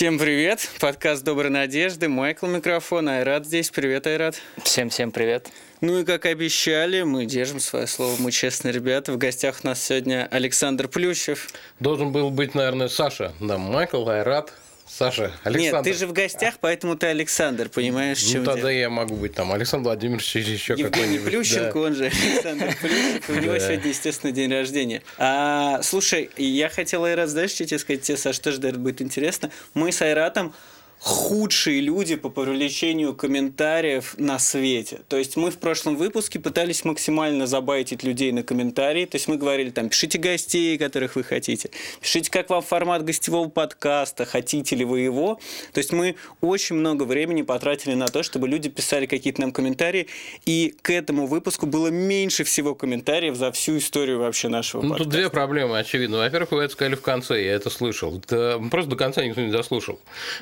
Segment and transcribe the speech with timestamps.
[0.00, 0.66] Всем привет!
[0.80, 2.08] Подкаст «Доброй надежды».
[2.08, 3.68] Майкл микрофон, Айрат здесь.
[3.70, 4.34] Привет, Айрат.
[4.62, 5.50] Всем-всем привет.
[5.82, 9.12] Ну и как обещали, мы держим свое слово, мы честные ребята.
[9.12, 11.50] В гостях у нас сегодня Александр Плющев.
[11.80, 13.34] Должен был быть, наверное, Саша.
[13.40, 14.54] Да, Майкл, Айрат.
[14.90, 15.76] Саша, Александр.
[15.76, 18.70] Нет, ты же в гостях, поэтому ты Александр, понимаешь, ну, чем тогда дело?
[18.70, 21.26] я могу быть там Александр Владимирович или еще Евгений какой-нибудь.
[21.26, 21.80] Плющенко, да.
[21.80, 25.02] он же Александр Плющенко, у него сегодня, естественно, день рождения.
[25.16, 28.02] А, слушай, я хотел, Айрат, знаешь, что тебе сказать?
[28.02, 29.50] Тебе, Саш, тоже, наверное, будет интересно.
[29.74, 30.52] Мы с Айратом
[31.00, 35.00] худшие люди по привлечению комментариев на свете.
[35.08, 39.06] То есть мы в прошлом выпуске пытались максимально забайтить людей на комментарии.
[39.06, 41.70] То есть мы говорили там, пишите гостей, которых вы хотите.
[42.02, 45.40] Пишите, как вам формат гостевого подкаста, хотите ли вы его.
[45.72, 50.06] То есть мы очень много времени потратили на то, чтобы люди писали какие-то нам комментарии.
[50.44, 55.04] И к этому выпуску было меньше всего комментариев за всю историю вообще нашего Ну, подкаста.
[55.10, 56.18] тут две проблемы, очевидно.
[56.18, 58.18] Во-первых, вы это сказали в конце, я это слышал.
[58.18, 59.98] Это просто до конца никто не дослушал.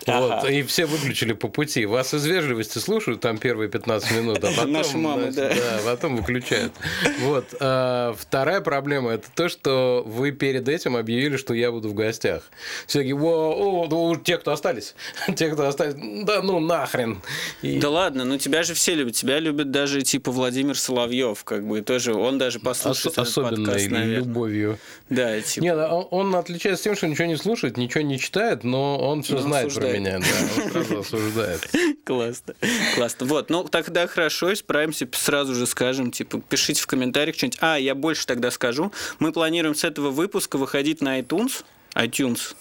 [0.06, 0.40] Ага.
[0.42, 1.86] Вот, и все выключили по пути.
[1.86, 5.78] Вас из вежливости слушают там первые 15 минут, а потом, Наши мамы, значит, да.
[5.84, 6.72] потом выключают.
[7.20, 7.46] Вот.
[7.60, 12.42] А, вторая проблема– это то, что вы перед этим объявили, что я буду в гостях.
[12.86, 14.94] Все такие, «Во, о, ну, те, кто остались,
[15.36, 17.20] те, кто остались, да ну нахрен.
[17.62, 19.14] И- Да ладно, ну тебя же все любят.
[19.14, 22.14] Тебя любит даже типа Владимир Соловьев, как бы тоже.
[22.14, 24.16] Он даже послушает Ос- этот подкаст, наверное.
[24.18, 24.78] любовью.
[25.10, 25.64] Да, типа.
[25.64, 25.78] Нет,
[26.10, 29.66] он отличается тем, что ничего не слушает, ничего не читает, но он все Но знает
[29.68, 29.94] осуждает.
[29.94, 30.37] про меня, да,
[30.70, 31.70] сразу осуждает.
[32.04, 32.54] Классно.
[32.94, 33.26] Классно.
[33.26, 37.58] Вот, ну тогда хорошо, исправимся, сразу же скажем, типа, пишите в комментариях что-нибудь.
[37.60, 38.92] А, я больше тогда скажу.
[39.18, 41.64] Мы планируем с этого выпуска выходить на iTunes.
[41.94, 42.54] iTunes.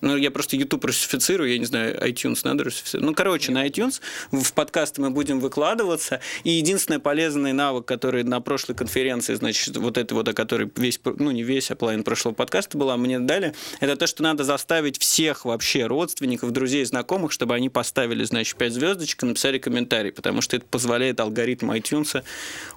[0.00, 3.08] Ну, я просто YouTube русифицирую, я не знаю, iTunes надо русифицировать.
[3.08, 6.20] Ну, короче, на iTunes в подкасты мы будем выкладываться.
[6.44, 10.98] И единственный полезный навык, который на прошлой конференции, значит, вот это вот, о которой весь,
[11.04, 14.98] ну, не весь, а половина прошлого подкаста была, мне дали, это то, что надо заставить
[15.00, 20.40] всех вообще родственников, друзей, знакомых, чтобы они поставили, значит, 5 звездочек и написали комментарий, потому
[20.40, 22.22] что это позволяет алгоритм iTunes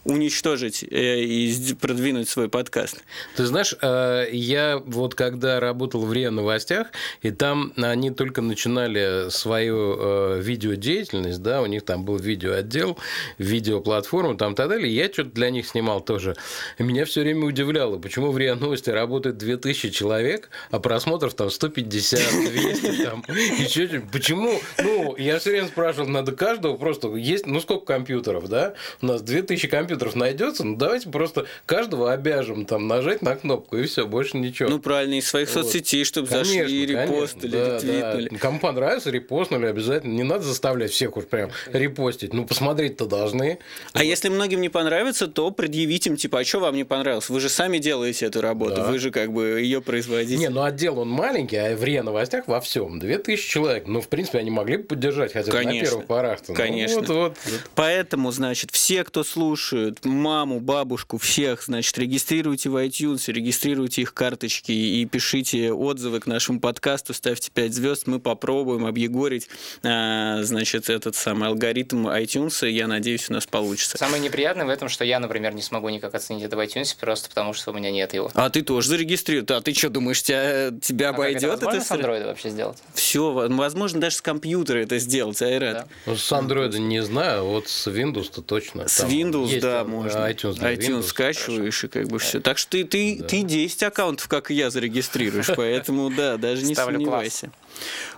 [0.04, 3.04] уничтожить э, и продвинуть свой подкаст.
[3.36, 6.88] Ты знаешь, э, я вот когда работал в РИА новостях,
[7.22, 12.98] и там они только начинали свою э, видеодеятельность, да, у них там был видеоотдел,
[13.38, 16.36] видеоплатформа, там и так далее, я что-то для них снимал тоже.
[16.78, 21.50] И меня все время удивляло, почему в РИА новости работает 2000 человек, а просмотров там
[21.50, 22.20] 150,
[22.52, 24.12] 200, там, еще что-нибудь.
[24.12, 24.60] Почему?
[24.82, 28.74] Ну, я все время спрашивал, надо каждого просто, есть, ну, сколько компьютеров, да?
[29.02, 33.86] У нас 2000 компьютеров найдется, ну, давайте просто каждого обяжем там нажать на кнопку, и
[33.86, 34.70] все, больше ничего.
[34.70, 35.66] Ну, правильно, из своих Вот.
[35.66, 38.30] соцсетей, чтобы Конечно, зашли, репостили, да, ретвитнули.
[38.32, 38.38] да.
[38.38, 40.14] Кому понравится, репостнули обязательно.
[40.14, 42.34] Не надо заставлять всех уж прям репостить.
[42.34, 43.60] Ну, посмотреть-то должны.
[43.94, 47.30] А если многим не понравится, то предъявить им, типа, а что вам не понравилось?
[47.30, 48.84] Вы же сами делаете эту работу, Да.
[48.92, 50.38] вы же как бы ее производите.
[50.38, 53.88] Не, ну отдел он маленький, а в РИА новостях во всем 2000 человек.
[53.88, 55.90] Ну, в принципе, они могли бы поддержать хотя бы на Конечно.
[55.90, 56.52] первых порах-то.
[56.52, 56.98] Ну, Конечно.
[57.02, 57.38] вот, вот.
[57.76, 64.72] Поэтому, значит, все, кто слушают, маму, бабушку, всех, значит, регистрируйте в iTunes, регистрируйте их карточки
[64.72, 69.48] и пишите отзывы к нашему подкасту, ставьте 5 звезд, мы попробуем объегорить,
[69.84, 73.98] а, значит, этот самый алгоритм iTunes, и я надеюсь, у нас получится.
[73.98, 77.30] Самое неприятное в этом, что я, например, не смогу никак оценить это в iTunes, просто
[77.30, 78.32] потому что у меня нет его.
[78.34, 79.46] А ты тоже зарегистрируй.
[79.50, 81.86] А ты что, думаешь, тебя, тебя А как обойдет это возможно это?
[81.86, 82.78] с андроида вообще сделать?
[82.94, 85.74] Все, возможно, даже с компьютера это сделать, Айрат.
[85.74, 85.88] Да.
[86.06, 88.88] Ну, с Android не знаю, вот с Windows-то точно.
[88.88, 90.18] С Там Windows, есть, да, э, можно.
[90.30, 91.04] iTunes, для Windows.
[91.04, 92.40] скачиваешь и как бы все.
[92.40, 96.75] Так что ты, ты, ты 10 аккаунтов, как и я, зарегистрируешь, поэтому да, даже не
[96.76, 97.50] Ставлю сомневайся.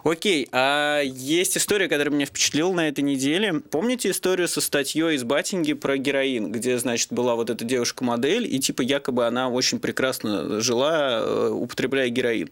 [0.04, 3.62] Окей, а есть история, которая меня впечатлила на этой неделе.
[3.72, 8.60] Помните историю со статьей из Батинги про героин, где, значит, была вот эта девушка-модель, и
[8.60, 12.50] типа якобы она очень прекрасно жила, э, употребляя героин.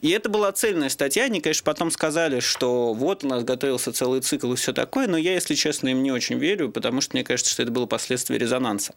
[0.00, 1.24] И это была цельная статья.
[1.24, 5.16] Они, конечно, потом сказали, что вот у нас готовился целый цикл и все такое, но
[5.16, 8.38] я, если честно, им не очень верю, потому что мне кажется, что это было последствие
[8.38, 8.94] резонанса.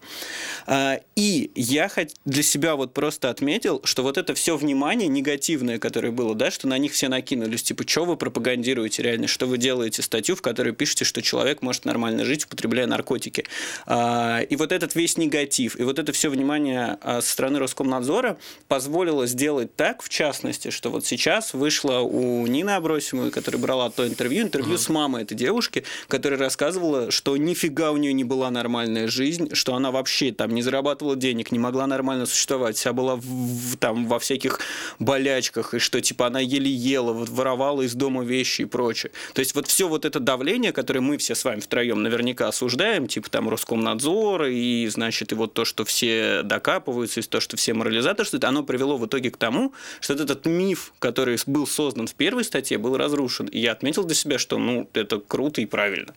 [0.65, 1.89] А, И я
[2.25, 6.67] для себя вот просто отметил, что вот это все внимание негативное, которое было, да, что
[6.67, 10.01] на них все накинулись, типа, что вы пропагандируете реально, что вы делаете?
[10.01, 13.45] Статью, в которой пишете, что человек может нормально жить, употребляя наркотики.
[13.85, 18.37] А, И вот этот весь негатив, и вот это все внимание а, со стороны Роскомнадзора
[18.67, 24.07] позволило сделать так, в частности, что вот сейчас вышла у Нины Абросимовой, которая брала то
[24.07, 29.07] интервью, интервью с мамой этой девушки, которая рассказывала, что нифига у нее не была нормальная
[29.07, 33.75] жизнь, что она вообще там не зарабатывала денег, не могла нормально существовать, вся была в-
[33.77, 34.59] там во всяких
[34.99, 39.11] болячках, и что типа она еле ела воровала из дома вещи и прочее.
[39.33, 43.07] То есть вот все вот это давление, которое мы все с вами втроем наверняка осуждаем,
[43.07, 47.73] типа там Роскомнадзор и, значит, и вот то, что все докапываются, и то, что все
[47.73, 52.07] морализаторы, что это оно привело в итоге к тому, что этот миф, который был создан
[52.07, 53.47] в первой статье, был разрушен.
[53.47, 56.13] И я отметил для себя, что, ну, это круто и правильно.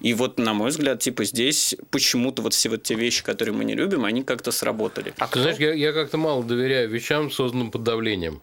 [0.00, 3.64] И вот, на мой взгляд, типа здесь почему-то вот все вот те вещи, которые мы
[3.64, 5.12] не любим, они как-то сработали.
[5.18, 8.40] А ты знаешь, я, я как-то мало доверяю вещам, созданным под давлением.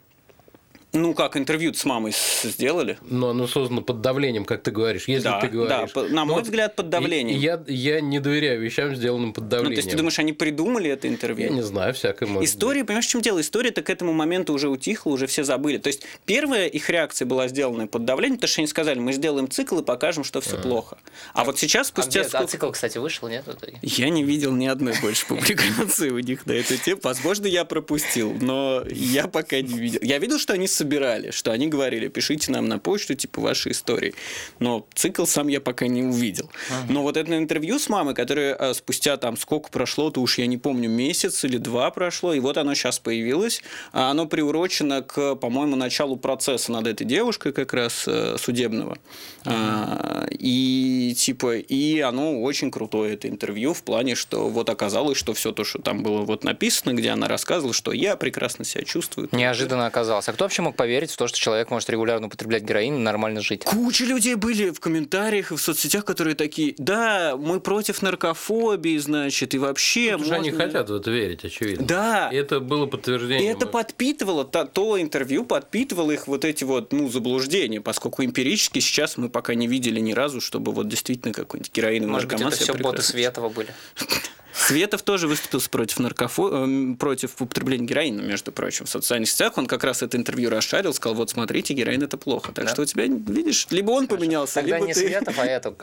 [0.95, 2.13] Ну, как интервью с мамой
[2.43, 2.97] сделали.
[3.01, 5.07] Но оно создано под давлением, как ты говоришь.
[5.07, 5.91] Если да, ты говоришь.
[5.93, 7.37] Да, на мой вот взгляд, под давлением.
[7.37, 9.71] Я, я не доверяю вещам, сделанным под давлением.
[9.71, 11.49] Ну, то есть ты думаешь, они придумали это интервью?
[11.49, 12.87] Я не знаю, всякое может История, быть.
[12.87, 13.41] понимаешь, в чем дело?
[13.41, 15.77] История-то к этому моменту уже утихла, уже все забыли.
[15.77, 19.49] То есть первая их реакция была сделана под давлением, потому что они сказали, мы сделаем
[19.49, 20.61] цикл и покажем, что все а.
[20.61, 20.97] плохо.
[21.33, 22.21] А вот сейчас, спустя...
[22.21, 22.45] А, где, сколько...
[22.45, 23.43] а цикл, кстати, вышел, нет?
[23.81, 27.01] Я не видел ни одной больше публикации у них на эту тему.
[27.03, 29.99] Возможно, я пропустил, но я пока не видел.
[30.01, 34.13] Я видел, что они собирали, что они говорили, пишите нам на почту, типа, ваши истории.
[34.59, 36.51] Но цикл сам я пока не увидел.
[36.69, 36.93] Ага.
[36.93, 40.45] Но вот это интервью с мамой, которое э, спустя там сколько прошло, то уж я
[40.45, 43.63] не помню, месяц или два прошло, и вот оно сейчас появилось.
[43.93, 48.99] А оно приурочено к, по-моему, началу процесса над этой девушкой как раз э, судебного.
[49.43, 50.27] Ага.
[50.31, 55.51] И типа, и оно очень крутое, это интервью, в плане, что вот оказалось, что все
[55.51, 59.29] то, что там было вот написано, где она рассказывала, что я прекрасно себя чувствую.
[59.31, 60.29] Неожиданно оказалось.
[60.29, 63.41] А кто вообще мог поверить в то, что человек может регулярно употреблять героин и нормально
[63.41, 63.63] жить.
[63.63, 69.53] Куча людей были в комментариях и в соцсетях, которые такие, да, мы против наркофобии, значит,
[69.53, 70.11] и вообще...
[70.11, 70.35] Ну, можно...
[70.35, 71.85] они хотят в это верить, очевидно.
[71.85, 72.29] Да.
[72.31, 73.49] И это было подтверждение.
[73.49, 78.79] И это подпитывало, то, то интервью подпитывало их вот эти вот, ну, заблуждения, поскольку эмпирически
[78.79, 82.51] сейчас мы пока не видели ни разу, чтобы вот действительно какой-нибудь героин Может быть, это
[82.51, 83.69] все боты Светова были.
[84.55, 86.65] Светов тоже выступил против, наркофо...
[86.65, 89.57] Э, против употребления героина, между прочим, в социальных сетях.
[89.57, 92.51] Он как раз это интервью расшарил, сказал, вот смотрите, героин это плохо.
[92.53, 92.71] Так да?
[92.71, 95.01] что у тебя, видишь, либо он поменялся, Тогда либо не ты...
[95.01, 95.75] Светов, а это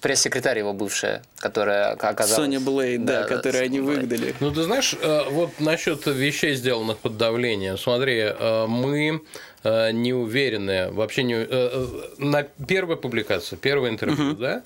[0.00, 2.36] пресс-секретарь его бывшая, которая оказалась...
[2.36, 4.34] Соня Блейд, да, да которую они выгнали.
[4.40, 7.78] Ну, ты знаешь, э, вот насчет вещей, сделанных под давлением.
[7.78, 9.22] Смотри, э, мы
[9.66, 11.34] Э, не уверенные, вообще не...
[11.34, 11.86] Э, э,
[12.18, 14.36] на первой публикации, первое интервью, угу.
[14.40, 14.62] да,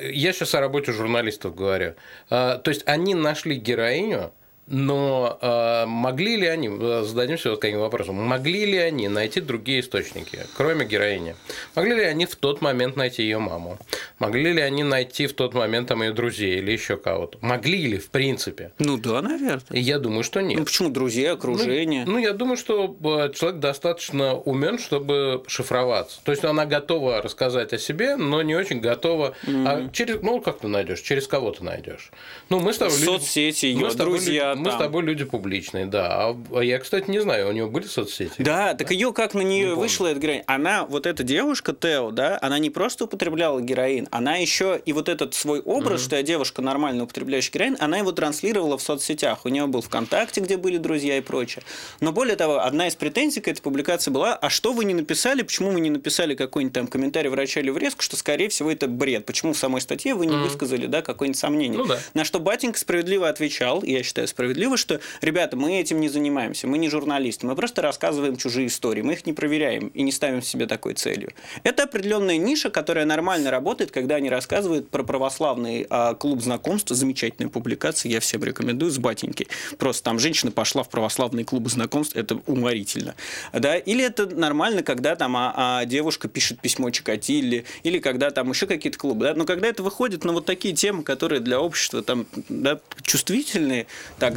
[0.00, 1.94] я сейчас о работе журналистов говорю.
[2.28, 4.32] То есть они нашли героиню,
[4.70, 9.80] но э, могли ли они, э, зададимся вот таким вопросом, могли ли они найти другие
[9.80, 11.34] источники, кроме героини?
[11.74, 13.78] Могли ли они в тот момент найти ее маму?
[14.20, 17.38] Могли ли они найти в тот момент там ее друзей или еще кого-то?
[17.40, 18.70] Могли ли, в принципе?
[18.78, 19.64] Ну да, наверное.
[19.70, 20.60] Я думаю, что нет.
[20.60, 22.04] Ну почему друзья, окружение?
[22.06, 26.20] Ну, ну я думаю, что э, человек достаточно умен, чтобы шифроваться.
[26.22, 29.34] То есть она готова рассказать о себе, но не очень готова.
[29.46, 29.66] Mm-hmm.
[29.66, 31.00] А через, ну как ты найдешь?
[31.00, 32.12] Через кого ты найдешь?
[32.50, 34.78] Ну мы с тобой соцсети, ее друзья мы там.
[34.78, 36.34] с тобой люди публичные, да.
[36.52, 38.34] А я, кстати, не знаю, у него были соцсети?
[38.38, 38.74] Да, да?
[38.74, 40.42] так ее как на нее вышла эта героин?
[40.46, 45.08] Она, вот эта девушка, Тео, да, она не просто употребляла героин, она еще и вот
[45.08, 46.06] этот свой образ, угу.
[46.06, 49.44] что я девушка нормально употребляющая героин, она его транслировала в соцсетях.
[49.44, 51.64] У нее был ВКонтакте, где были друзья и прочее.
[52.00, 55.42] Но более того, одна из претензий к этой публикации была, а что вы не написали,
[55.42, 59.26] почему вы не написали какой-нибудь там комментарий врача или врезку, что, скорее всего, это бред.
[59.26, 60.44] Почему в самой статье вы не угу.
[60.44, 61.78] высказали, да, какое-нибудь сомнение?
[61.78, 61.98] Ну, да.
[62.14, 66.78] На что Батенька справедливо отвечал, я считаю, справедливо, что, ребята, мы этим не занимаемся, мы
[66.78, 70.66] не журналисты, мы просто рассказываем чужие истории, мы их не проверяем и не ставим себе
[70.66, 71.32] такой целью.
[71.64, 77.50] Это определенная ниша, которая нормально работает, когда они рассказывают про православный а, клуб знакомств, замечательная
[77.50, 79.46] публикация, я всем рекомендую, с батеньки.
[79.78, 83.14] Просто там женщина пошла в православный клуб знакомств, это уморительно.
[83.52, 83.76] Да?
[83.76, 88.66] Или это нормально, когда там а, а девушка пишет письмо Чикатилли, или когда там еще
[88.66, 89.26] какие-то клубы.
[89.26, 89.34] Да?
[89.34, 93.86] Но когда это выходит на вот такие темы, которые для общества там, да, чувствительные,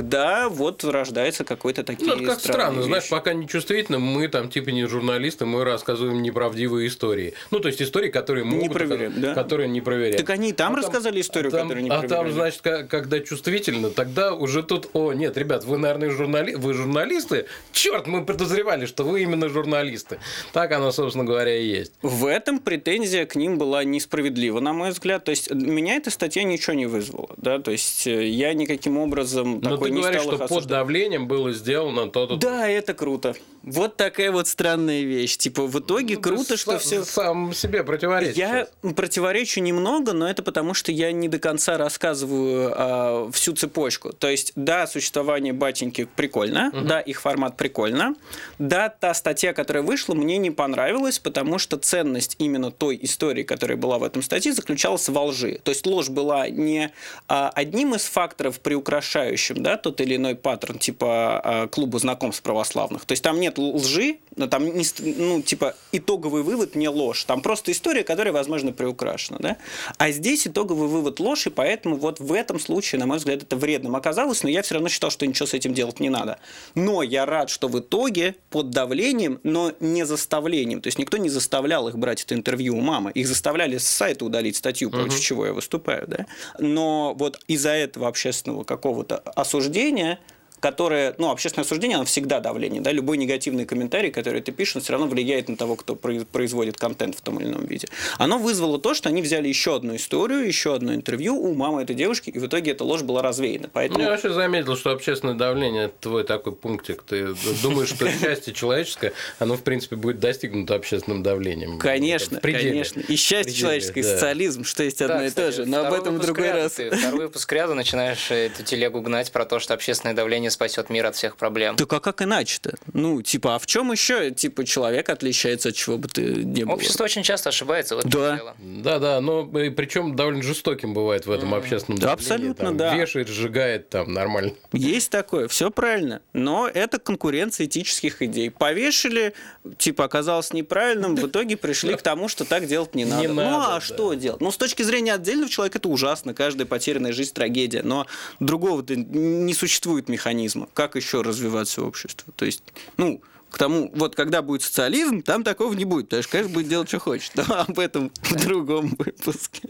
[0.03, 2.87] тогда вот рождается какой-то такие Ну, как странно, вещи.
[2.87, 7.33] знаешь, пока не чувствительно, мы там типа не журналисты, мы рассказываем неправдивые истории.
[7.51, 9.33] Ну, то есть истории, которые мы не проверяем, да?
[9.33, 10.17] которые не проверяем.
[10.17, 12.21] Так они и там а рассказали историю, а там, которую не а проверяли.
[12.21, 16.55] А там, значит, когда чувствительно, тогда уже тут, о, нет, ребят, вы, наверное, журнали...
[16.55, 17.45] вы журналисты?
[17.71, 20.19] Черт, мы подозревали, что вы именно журналисты.
[20.51, 21.93] Так оно, собственно говоря, и есть.
[22.01, 25.23] В этом претензия к ним была несправедлива, на мой взгляд.
[25.23, 27.29] То есть меня эта статья ничего не вызвала.
[27.37, 27.59] Да?
[27.59, 32.37] То есть э, я никаким образом такой ты говоришь, что под давлением было сделано то-то.
[32.37, 33.35] Да, это круто.
[33.63, 35.37] Вот такая вот странная вещь.
[35.37, 37.03] Типа в итоге ну, круто, что все...
[37.05, 38.35] Сам себе противоречишь.
[38.35, 38.93] Я сейчас.
[38.93, 44.11] противоречу немного, но это потому, что я не до конца рассказываю а, всю цепочку.
[44.11, 46.81] То есть, да, существование батеньки прикольно, угу.
[46.81, 48.15] да, их формат прикольно,
[48.59, 53.77] да, та статья, которая вышла, мне не понравилась, потому что ценность именно той истории, которая
[53.77, 55.59] была в этом статье, заключалась во лжи.
[55.63, 56.91] То есть ложь была не
[57.29, 63.05] а, одним из факторов приукрашающим, да, тот или иной паттерн типа а, клуба знакомств православных.
[63.05, 64.85] То есть там нет нет лжи, но там, не,
[65.17, 67.23] ну, типа, итоговый вывод не ложь.
[67.25, 69.57] Там просто история, которая, возможно, приукрашена, да?
[69.97, 73.55] А здесь итоговый вывод ложь, и поэтому вот в этом случае, на мой взгляд, это
[73.55, 76.39] вредным оказалось, но я все равно считал, что ничего с этим делать не надо.
[76.75, 81.29] Но я рад, что в итоге под давлением, но не заставлением, то есть никто не
[81.29, 85.21] заставлял их брать это интервью у мамы, их заставляли с сайта удалить статью, против угу.
[85.21, 86.25] чего я выступаю, да?
[86.59, 90.19] Но вот из-за этого общественного какого-то осуждения
[90.63, 94.81] которое, ну, общественное осуждение, оно всегда давление, да, любой негативный комментарий, который ты пишешь, он
[94.81, 97.89] все равно влияет на того, кто производит контент в том или ином виде.
[98.17, 101.97] Оно вызвало то, что они взяли еще одну историю, еще одно интервью у мамы этой
[101.97, 103.69] девушки, и в итоге эта ложь была развеяна.
[103.73, 103.99] Поэтому...
[103.99, 107.03] Я вообще заметил, что общественное давление– это твой такой пунктик.
[107.03, 111.77] Ты думаешь, что счастье человеческое, оно, в принципе, будет достигнуто общественным давлением.
[111.77, 113.01] Конечно, конечно.
[113.01, 116.21] И счастье человеческое, и социализм, что есть одно и то же, но об этом в
[116.21, 116.75] другой раз.
[116.75, 121.15] второй выпуск ряда начинаешь эту телегу гнать про то, что общественное давление спасет мир от
[121.15, 121.75] всех проблем.
[121.75, 122.75] Так а как иначе-то?
[122.93, 126.73] Ну, типа, а в чем еще, типа, человек отличается от чего бы ты не был?
[126.73, 127.95] Общество очень часто ошибается.
[127.95, 128.53] Вот да.
[128.59, 131.57] Да, да, но причем довольно жестоким бывает в этом mm.
[131.57, 132.95] общественном да, Абсолютно, там, да.
[132.95, 134.53] Вешает, сжигает там нормально.
[134.71, 136.21] Есть такое, все правильно.
[136.33, 138.51] Но это конкуренция этических идей.
[138.51, 139.33] Повешали,
[139.77, 143.27] типа, оказалось неправильным, в итоге пришли к тому, что так делать не надо.
[143.29, 144.41] ну, а что делать?
[144.41, 148.07] Ну, с точки зрения отдельного человека это ужасно, каждая потерянная жизнь трагедия, но
[148.39, 150.42] другого не существует механизма
[150.73, 152.33] как еще развиваться общество.
[152.35, 152.63] То есть,
[152.97, 156.67] ну, к тому, вот когда будет социализм, там такого не будет, потому что каждый будет
[156.67, 157.31] делать, что хочет.
[157.35, 159.69] Но об этом в другом выпуске.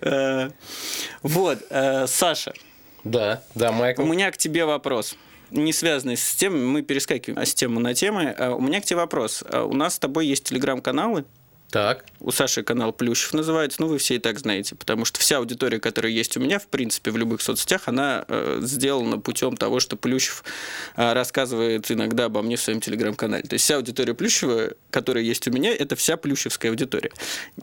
[0.00, 0.50] Э,
[1.22, 2.52] вот, э, Саша.
[3.04, 4.02] Да, да, Майкл.
[4.02, 5.16] У меня к тебе вопрос
[5.50, 8.34] не связанный с тем, мы перескакиваем с темы на темы.
[8.36, 9.44] Э, у меня к тебе вопрос.
[9.52, 11.24] У нас с тобой есть телеграм-каналы,
[11.76, 12.06] так.
[12.20, 15.78] У Саши канал Плющев называется, ну вы все и так знаете, потому что вся аудитория,
[15.78, 19.96] которая есть у меня, в принципе, в любых соцсетях, она э, сделана путем того, что
[19.96, 20.42] Плющев
[20.96, 23.42] э, рассказывает иногда обо мне в своем телеграм-канале.
[23.42, 27.10] То есть вся аудитория Плющева, которая есть у меня, это вся плющевская аудитория.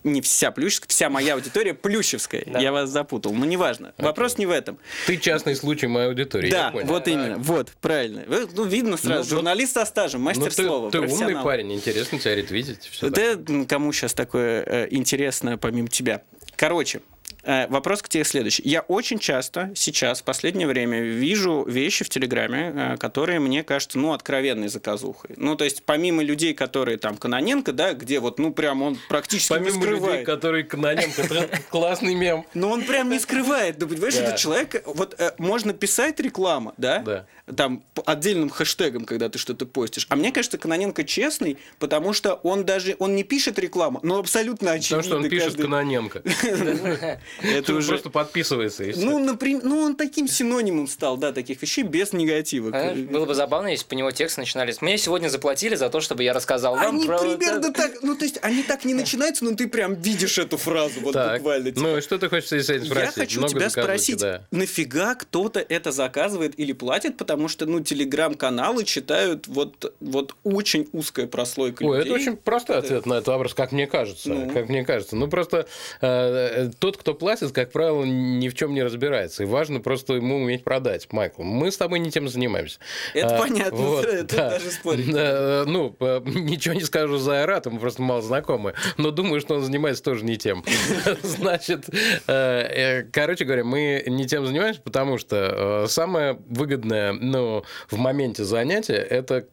[0.03, 2.43] Не вся плющевская, вся моя аудитория плющевская.
[2.46, 2.60] Да.
[2.60, 3.93] Я вас запутал, но неважно.
[3.98, 4.77] Вопрос не в этом.
[5.08, 8.24] Ты частный случай моей аудитории, Да, вот именно, вот, правильно.
[8.27, 12.36] Ну, видно сразу, ну, журналист со стажем, мастер ну, слова, Ты умный парень, интересно тебя
[12.36, 12.91] ретвитить.
[13.01, 16.24] Да, кому сейчас такое э, интересное помимо тебя.
[16.57, 17.00] Короче,
[17.43, 18.63] вопрос к тебе следующий.
[18.65, 24.00] Я очень часто сейчас, в последнее время, вижу вещи в Телеграме, э, которые мне кажутся,
[24.00, 25.31] ну, откровенной заказухой.
[25.38, 29.50] Ну, то есть, помимо людей, которые там Каноненко, да, где вот, ну, прям он практически
[29.50, 30.03] помимо не скрывает.
[30.03, 32.45] людей, которые Каноненко, это классный мем.
[32.53, 33.77] Но он прям не скрывает.
[33.79, 37.00] Ну, понимаешь, этот человек, вот э, можно писать реклама, да?
[37.00, 37.25] Да.
[37.55, 40.05] Там отдельным хэштегом, когда ты что-то постишь.
[40.09, 44.71] А мне кажется, Каноненко честный, потому что он даже, он не пишет рекламу, но абсолютно
[44.71, 45.03] очевидно.
[45.03, 46.23] Потому что он пишет Каноненко.
[47.41, 48.83] Это уже просто подписывается.
[48.95, 52.93] Ну, например, ну он таким синонимом стал, да, таких вещей без негатива.
[53.09, 54.81] Было бы забавно, если бы по него текст начинались.
[54.81, 58.39] Мне сегодня заплатили за то, чтобы я рассказал вам они примерно так, ну то есть
[58.41, 61.71] они так не начинаются, но ты прям видишь эту фразу вот буквально.
[61.75, 63.17] Ну что ты хочешь с этим спросить?
[63.17, 69.47] Я хочу тебя спросить, нафига кто-то это заказывает или платит, потому что ну телеграм-каналы читают
[69.47, 71.99] вот вот очень узкая прослойка людей.
[71.99, 74.51] Ой, это очень простой ответ на этот вопрос, как мне кажется, ну.
[74.51, 75.15] как мне кажется.
[75.15, 75.67] Ну просто
[76.01, 79.44] э, тот, кто платит, как правило, ни в чем не разбирается.
[79.44, 81.42] И важно просто ему уметь продать, Майкл.
[81.42, 82.80] Мы с тобой не тем занимаемся.
[83.13, 85.10] Это а, понятно, вот, это да, даже спорить.
[85.10, 88.74] Да, ну, ничего не скажу за Айрата, мы просто мало знакомы.
[88.98, 90.65] Но думаю, что он занимается тоже не тем.
[91.24, 91.86] Значит,
[92.27, 97.96] э, э, короче говоря, мы не тем занимаемся, потому что э, самое выгодное ну, в
[97.96, 99.48] моменте занятия– это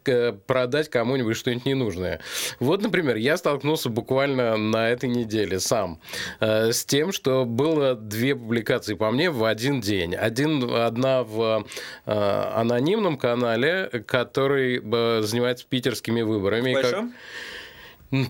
[0.45, 2.19] продать кому-нибудь что-нибудь ненужное.
[2.59, 6.01] Вот, например, я столкнулся буквально на этой неделе сам
[6.41, 10.15] с тем, что было две публикации по мне в один день.
[10.15, 11.67] Один, одна в
[12.05, 16.73] э, анонимном канале, который э, занимается питерскими выборами.
[16.73, 17.13] Большом?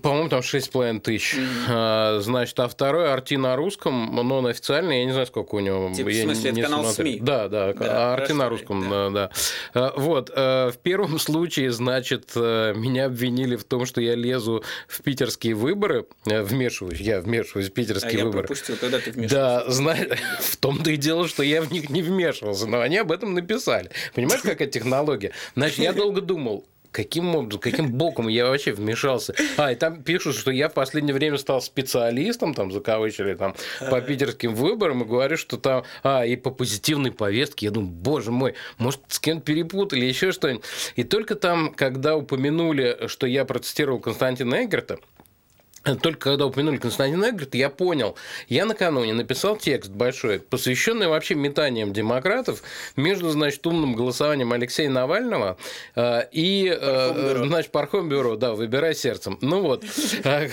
[0.02, 1.36] По-моему, там 6,5 тысяч.
[1.36, 2.20] Mm-hmm.
[2.22, 5.92] Значит, а второй Арти на русском, но он официальный, я не знаю, сколько у него.
[5.94, 7.04] Типа, я в смысле, не, это канал смотрю.
[7.12, 7.20] СМИ?
[7.22, 9.10] Да, да, да Арти на русском, да.
[9.10, 9.32] да.
[9.74, 14.64] А, вот, э, в первом случае, значит, э, меня обвинили в том, что я лезу
[14.88, 18.44] в питерские выборы, э, вмешиваюсь, я вмешиваюсь в питерские а выборы.
[18.44, 19.66] я пропустил, когда ты вмешивался.
[19.66, 23.12] Да, знаешь, в том-то и дело, что я в них не вмешивался, но они об
[23.12, 23.90] этом написали.
[24.14, 25.32] Понимаешь, какая технология?
[25.56, 29.34] Значит, я долго думал, каким образом, каким боком я вообще вмешался?
[29.58, 33.56] А, и там пишут, что я в последнее время стал специалистом, там, закавычили, там,
[33.90, 38.32] по питерским выборам, и говорю, что там, а, и по позитивной повестке, я думаю, боже
[38.32, 40.64] мой, может, с кем-то перепутали, еще что-нибудь.
[40.96, 45.00] И только там, когда упомянули, что я протестировал Константина Эгерта,
[46.02, 48.16] только когда упомянули Константина Эггерта, я понял.
[48.48, 52.62] Я накануне написал текст большой, посвященный вообще метаниям демократов
[52.96, 55.58] между, значит, умным голосованием Алексея Навального
[55.96, 59.38] э, и, э, значит, Пархомбюро, да, выбирай сердцем.
[59.42, 59.84] Ну вот,
[60.24, 60.50] э,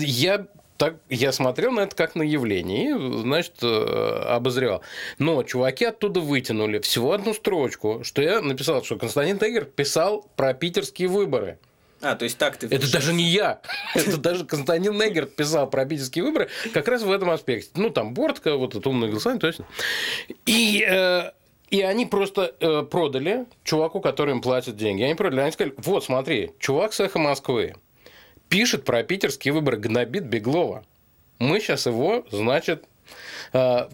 [0.00, 0.46] я
[0.78, 4.82] так я смотрел на это как на явление и, значит, э, обозревал.
[5.18, 10.54] Но чуваки оттуда вытянули всего одну строчку, что я написал, что Константин Тегер писал про
[10.54, 11.58] питерские выборы.
[12.00, 12.66] А, то есть так ты...
[12.68, 13.60] Это даже не я.
[13.94, 17.70] Это даже Константин Негер писал про питерские выборы как раз в этом аспекте.
[17.74, 19.66] Ну, там Бортка, вот это умное голосование, точно.
[20.46, 21.32] И э,
[21.70, 25.02] и они просто э, продали чуваку, который им платит деньги.
[25.02, 25.40] Они продали.
[25.40, 27.74] Они сказали, вот, смотри, чувак с «Эхо Москвы»
[28.48, 30.84] пишет про питерские выборы, гнобит Беглова.
[31.38, 32.84] Мы сейчас его, значит,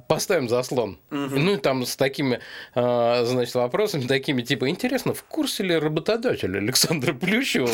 [0.08, 0.98] поставим заслон.
[1.10, 1.36] Угу.
[1.36, 2.40] Ну и там с такими,
[2.74, 7.68] э, значит, вопросами такими, типа, интересно, в курсе ли работодатель Александра Плющева,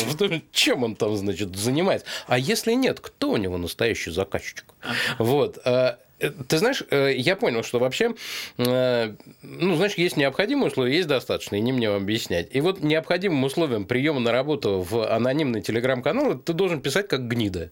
[0.51, 2.07] чем он там, значит, занимается?
[2.27, 4.65] А если нет, кто у него настоящий заказчик?
[5.17, 5.59] Вот.
[6.21, 8.13] Э, ты знаешь, э, я понял, что вообще,
[8.57, 12.49] э, ну, знаешь, есть необходимые условия, есть достаточно, и не мне вам объяснять.
[12.51, 17.71] И вот необходимым условием приема на работу в анонимный телеграм-канал ты должен писать как гнида.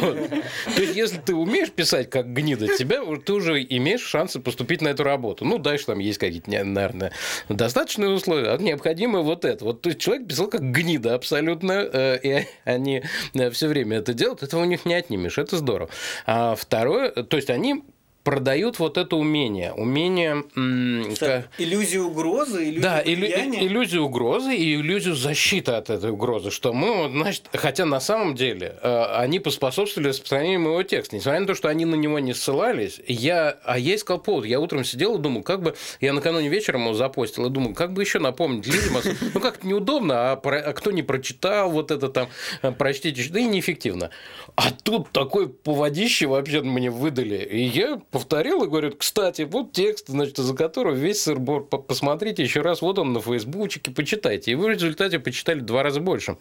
[0.00, 4.88] То есть, если ты умеешь писать как гнида, тебя ты уже имеешь шансы поступить на
[4.88, 5.44] эту работу.
[5.44, 7.12] Ну, дальше там есть какие-то, наверное,
[7.48, 9.64] достаточные условия, а необходимое вот это.
[9.64, 13.02] Вот то есть, человек писал как гнида абсолютно, и они
[13.52, 15.90] все время это делают, этого у них не отнимешь, это здорово.
[16.26, 17.73] А второе, то есть, они
[18.24, 19.72] продают вот это умение.
[19.72, 20.44] Умение...
[21.14, 26.50] Что, иллюзию угрозы, иллюзию Да, иллю, иллюзию угрозы и иллюзию защиты от этой угрозы.
[26.50, 31.16] Что мы, значит, хотя на самом деле э, они поспособствовали распространению моего текста.
[31.16, 33.58] Несмотря на то, что они на него не ссылались, я...
[33.64, 34.46] А я искал повод.
[34.46, 35.74] Я утром сидел и думал, как бы...
[36.00, 38.94] Я накануне вечером его запостил и думал, как бы еще напомнить людям.
[39.34, 40.60] Ну, как-то неудобно, а, про...
[40.60, 42.28] а кто не прочитал вот это там,
[42.62, 44.10] э, прочтите, да и неэффективно.
[44.56, 47.36] А тут такой поводище вообще мне выдали.
[47.36, 52.60] И я повторил и говорит, кстати, вот текст, значит, из-за которого весь сырбор, посмотрите еще
[52.60, 54.52] раз, вот он на фейсбучике, почитайте.
[54.52, 56.36] И вы в результате почитали два раза больше.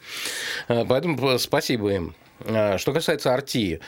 [0.67, 2.15] А, поэтому спасибо им.
[2.45, 3.79] А, что касается Артии,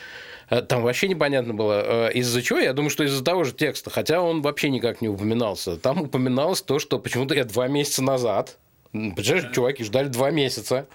[0.67, 2.57] там вообще непонятно было, из-за чего.
[2.57, 5.77] Я думаю, что из-за того же текста, хотя он вообще никак не упоминался.
[5.77, 8.57] Там упоминалось то, что почему-то я два месяца назад
[8.91, 10.87] Понимаешь, чуваки ждали два месяца.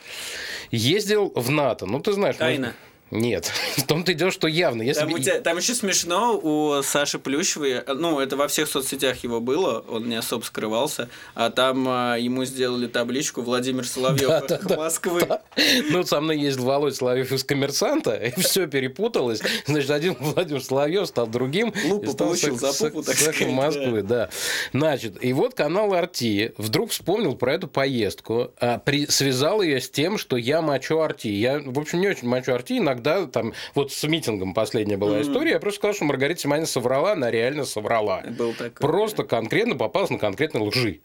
[0.71, 1.85] Ездил в НАТО.
[1.85, 2.37] Ну, ты знаешь...
[2.37, 2.69] Тайна.
[2.69, 2.90] Мы...
[3.11, 4.83] Нет, в том-то идет, что явно.
[4.83, 5.00] Если...
[5.00, 9.85] Там, тебя, там еще смешно у Саши Плющевой, ну, это во всех соцсетях его было,
[9.89, 14.76] он не особо скрывался, а там а, ему сделали табличку Владимир Соловьев да, да, да,
[14.76, 15.23] Москвы.
[15.26, 15.43] Да.
[15.91, 19.41] Ну, со мной есть Володь Соловьев из коммерсанта, и все перепуталось.
[19.67, 21.73] Значит, один Владимир Соловьев стал другим.
[21.85, 23.49] Лупу получил за пупу, так сказать.
[23.49, 24.08] Москвы, да.
[24.08, 24.30] да.
[24.73, 29.91] Значит, и вот канал Арти вдруг вспомнил про эту поездку, а, при, связал ее с
[29.91, 31.28] тем, что я мочу Арти.
[31.28, 35.19] Я, в общем, не очень мочу Арти, иногда когда там, вот с митингом последняя была
[35.19, 35.23] mm-hmm.
[35.23, 38.23] история, я просто сказал, что Маргарита Симонина соврала, она реально соврала.
[38.39, 39.28] Был такой, просто да.
[39.28, 41.00] конкретно попалась на конкретной лжи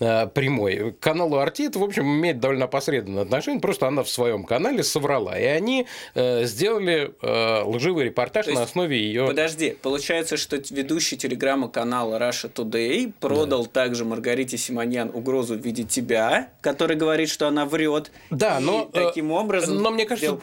[0.00, 0.92] э, прямой.
[0.92, 4.82] К каналу Арти это, в общем, имеет довольно опосредованное отношение, просто она в своем канале
[4.82, 5.38] соврала.
[5.38, 9.26] И они э, сделали э, лживый репортаж То на основе ее...
[9.26, 13.70] Подожди, получается, что ведущий телеграмма-канала Russia Today продал да.
[13.70, 18.10] также Маргарите Симоньян угрозу в виде тебя, который говорит, что она врет.
[18.30, 18.88] Да, но...
[18.92, 19.82] таким образом...
[19.82, 20.36] Но мне кажется,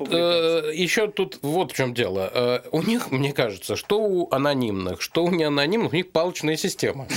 [0.85, 2.31] еще тут вот в чем дело.
[2.33, 7.07] Э, у них, мне кажется, что у анонимных, что у неанонимных, у них палочная система.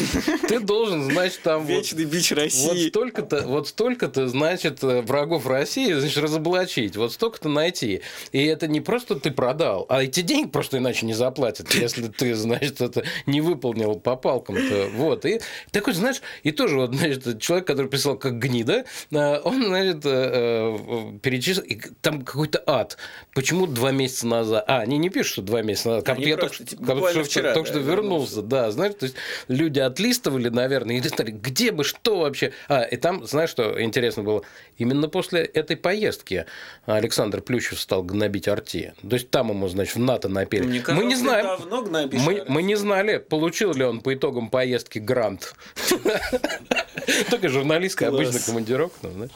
[0.48, 1.66] Ты должен, значит, там...
[1.66, 2.68] Вечный вот, бич России.
[2.68, 8.00] Вот столько-то, вот столько-то, значит, э, врагов России, значит, разоблачить, вот столько-то найти.
[8.32, 12.34] И это не просто ты продал, а эти деньги просто иначе не заплатят, если ты,
[12.34, 14.88] значит, это не выполнил по палкам-то.
[14.94, 15.26] Вот.
[15.26, 20.02] И такой, знаешь, и тоже вот, значит, человек, который писал как гнида, э, он, значит,
[20.02, 21.64] перечислил,
[22.00, 22.96] там какой-то ад.
[23.34, 24.64] Почему почему два месяца назад?
[24.66, 26.06] А, они не пишут, что два месяца назад.
[26.06, 28.42] Как, я просто, только, типа, как, что, вчера, только да, что вернулся.
[28.42, 29.16] Да, знаешь, то есть
[29.48, 32.52] люди отлистывали, наверное, и листали, где бы, что вообще.
[32.68, 34.42] А, и там, знаешь, что интересно было?
[34.76, 36.46] Именно после этой поездки
[36.86, 38.94] Александр Плющев стал гнобить Арти.
[39.08, 40.64] То есть там ему, значит, в НАТО напели.
[40.64, 41.58] Мне мы не знаем.
[42.12, 45.54] Мы, мы не знали, получил ли он по итогам поездки грант.
[47.30, 49.08] Только журналистская обычная командировка.
[49.08, 49.28] Ну,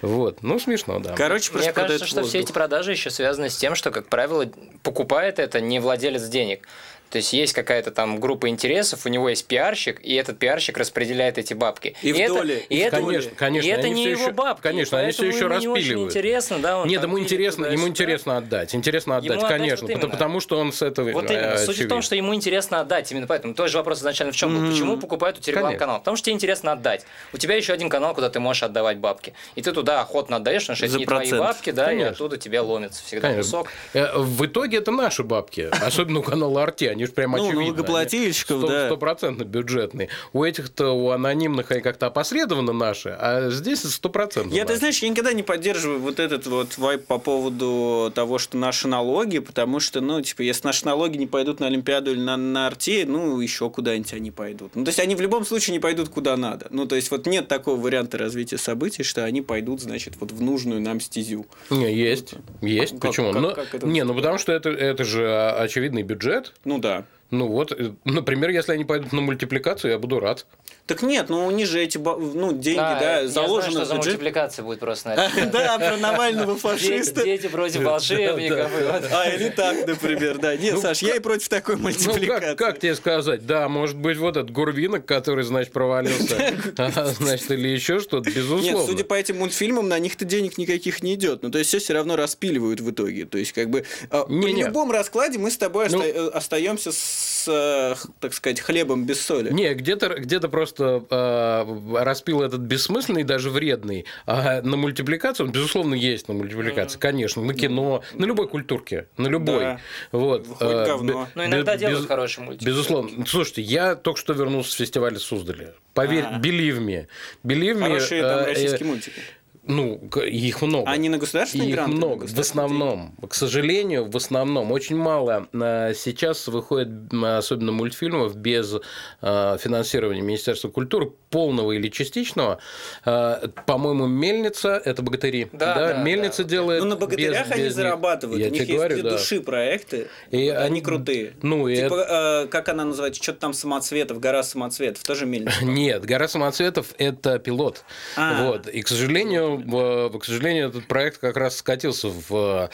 [0.00, 0.42] вот.
[0.42, 1.14] Ну, смешно, да.
[1.14, 4.50] Короче, Мне кажется, что все эти продажи еще связаны с тем, что, как правило,
[4.82, 6.66] покупает это не владелец денег.
[7.12, 11.36] То есть есть какая-то там группа интересов, у него есть пиарщик, и этот пиарщик распределяет
[11.36, 11.94] эти бабки.
[12.00, 12.54] И, в доле.
[12.60, 14.62] Это, и, это, конечно, конечно, и это они не все его еще- бабки.
[14.62, 16.10] конечно, они все еще ему не очень распиливают.
[16.10, 18.74] интересно, да, он Нет, ему интересно, ему интересно отдать.
[18.74, 19.86] Интересно отдать, Ему отдать конечно.
[19.86, 21.10] вот потому, что он с этого.
[21.12, 21.58] Вот э, именно.
[21.58, 23.12] Суть в том, что ему интересно отдать.
[23.12, 23.52] Именно поэтому.
[23.54, 24.70] Тот же вопрос изначально в чем был.
[24.70, 25.60] Почему покупают у тебя Конечно.
[25.74, 25.98] рекламный канал?
[25.98, 27.04] Потому что тебе интересно отдать.
[27.34, 29.34] У тебя еще один канал, куда ты можешь отдавать бабки.
[29.54, 32.60] И ты туда охотно отдаешь, потому что это не твои бабки, да, и оттуда тебе
[32.60, 33.58] ломится всегда Конечно.
[33.58, 33.68] кусок.
[33.92, 37.62] Э, В итоге это наши бабки, особенно у канала Арти, они же прям Ну, очевидно.
[37.64, 38.86] налогоплательщиков, они да.
[38.86, 40.08] Стопроцентно бюджетные.
[40.32, 44.78] У этих-то, у анонимных они как-то опосредованно наши, а здесь стопроцентно Я, ты наши.
[44.80, 49.38] знаешь, я никогда не поддерживаю вот этот вот вайп по поводу того, что наши налоги,
[49.38, 53.04] потому что, ну, типа, если наши налоги не пойдут на Олимпиаду или на, на Арте,
[53.06, 54.74] ну, еще куда-нибудь они пойдут.
[54.74, 56.66] Ну, то есть, они в любом случае не пойдут куда надо.
[56.70, 60.40] Ну, то есть, вот нет такого варианта развития событий, что они пойдут, значит, вот в
[60.42, 61.46] нужную нам стезю.
[61.70, 62.92] Не, есть, есть.
[62.92, 63.32] Как- Почему?
[63.32, 66.52] как- Ну, как это не, ну потому что это, это же а, очевидный бюджет.
[66.64, 66.91] Ну, да.
[66.92, 67.02] uh,
[67.32, 70.46] Ну вот, э, например, если они пойдут на мультипликацию, я буду рад.
[70.86, 73.94] Так нет, ну, у них же эти, ну, деньги, да, я заложены знаю, что за
[73.94, 74.12] в бюджет.
[74.12, 75.46] мультипликация будет просто на это.
[75.52, 77.24] Да, про Навального Дети, фашиста.
[77.24, 78.70] дети против волшебников.
[79.12, 80.56] А, или так, например, да.
[80.56, 82.54] Нет, Саш, я и против такой Ну, мультипликации.
[82.54, 83.46] как, тебе сказать?
[83.46, 86.36] Да, может быть, вот этот Гурвинок, который, значит, провалился,
[86.76, 88.62] а, значит, или еще что-то, безусловно.
[88.64, 91.42] Нет, судя по этим мультфильмам, на них-то денег никаких не идет.
[91.42, 93.24] Ну, то есть, все все равно распиливают в итоге.
[93.24, 94.64] То есть, как бы, при Не-не.
[94.64, 96.98] любом раскладе мы с тобой Ну- э, остаемся с,
[97.48, 99.50] э, х- так сказать, хлебом без соли.
[99.52, 104.04] Не, где-то где просто э, распил этот бессмысленный, даже вредный.
[104.26, 109.28] А на мультипликацию, он, безусловно, есть на мультипликации, конечно, на кино, на любой культурке, на
[109.28, 109.60] любой.
[109.60, 109.80] Да.
[110.12, 110.46] Вот.
[110.46, 111.24] Хоть э, говно.
[111.24, 112.66] бе- Ну, иногда бе- делают без- хороший мультик.
[112.66, 113.24] Безусловно.
[113.26, 115.74] Слушайте, я только что вернулся с фестиваля Суздали.
[115.94, 116.38] Поверь, А.
[116.38, 117.06] believe me.
[117.44, 119.20] Believe me, Хорошие там э, российские э, мультики.
[119.64, 120.90] Ну, их много.
[120.90, 121.96] Они на государственные Их гранты?
[121.96, 123.14] много, в основном.
[123.28, 124.72] К сожалению, в основном.
[124.72, 132.58] Очень мало э, сейчас выходит, особенно мультфильмов, без э, финансирования Министерства культуры, полного или частичного.
[133.04, 135.48] Э, По-моему, «Мельница»– это «Богатыри».
[135.52, 136.48] Да, да, «Мельница» да.
[136.50, 138.40] делает Ну, на богатырях без- они без зарабатывают.
[138.40, 139.10] Я У них тебе есть говорю, для да.
[139.16, 140.08] души проекты.
[140.30, 141.32] И они они- крутые.
[141.42, 143.20] Ну, и Типа, э, как она называется?
[143.22, 145.02] Что-то там самоцветов, гора самоцветов.
[145.02, 145.64] Тоже мельница.
[145.64, 147.84] Нет, «Гора самоцветов»– это пилот.
[148.16, 148.44] А.
[148.46, 148.68] Вот.
[148.68, 152.68] И, к сожалению, в- к сожалению, этот проект как раз скатился в...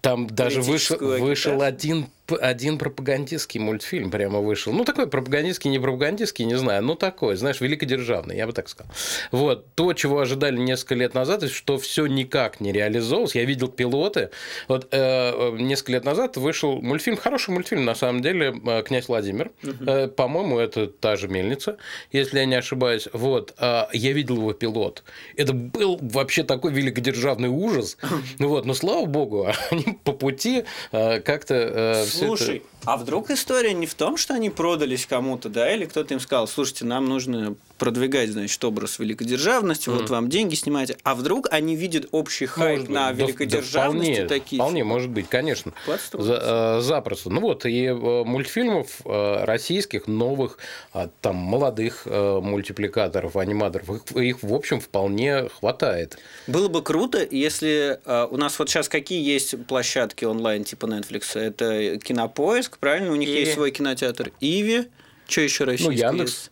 [0.00, 4.72] Там даже вышел, один, один пропагандистский мультфильм прямо вышел.
[4.72, 8.92] Ну, такой пропагандистский, не пропагандистский, не знаю, ну, такой, знаешь, великодержавный, я бы так сказал.
[9.32, 9.74] Вот.
[9.74, 13.34] То, чего ожидали несколько лет назад, и что все никак не реализовалось.
[13.34, 14.30] Я видел пилоты.
[14.68, 19.08] Вот э, э, несколько лет назад вышел мультфильм, хороший мультфильм, на самом деле, э, «Князь
[19.08, 19.50] Владимир».
[19.86, 21.76] Э, По-моему, это та же мельница,
[22.12, 23.08] если я не ошибаюсь.
[23.12, 23.54] Вот.
[23.58, 25.02] А Я видел его пилот.
[25.36, 27.96] Это был вообще такой великодержавный ужас.
[28.38, 28.64] Вот.
[28.64, 33.94] Но, слава богу, они по пути э, как-то э, Слушай, а вдруг история не в
[33.94, 38.62] том, что они продались кому-то, да, или кто-то им сказал, слушайте, нам нужно продвигать, значит,
[38.62, 43.14] образ великодержавности, вот вам деньги снимайте, а вдруг они видят общий хайп Может на Да-
[43.14, 44.58] да великодержавности вполне, такие?
[44.60, 45.72] Вполне, может быть, конечно.
[46.12, 47.30] За- э, запросто.
[47.30, 50.58] Ну вот, и э, мультфильмов э, российских, новых,
[50.92, 56.18] а, там, молодых э, мультипликаторов, аниматоров, их, их, в общем, вполне хватает.
[56.46, 57.98] Было бы круто, если
[58.30, 61.38] у нас вот сейчас какие есть площадки онлайн типа Netflix?
[61.38, 63.12] Это Кинопоиск, правильно?
[63.12, 63.40] У них Иви.
[63.40, 64.32] есть свой кинотеатр.
[64.40, 64.88] Иви.
[65.28, 66.30] Что еще российский Яндекс.
[66.30, 66.50] есть?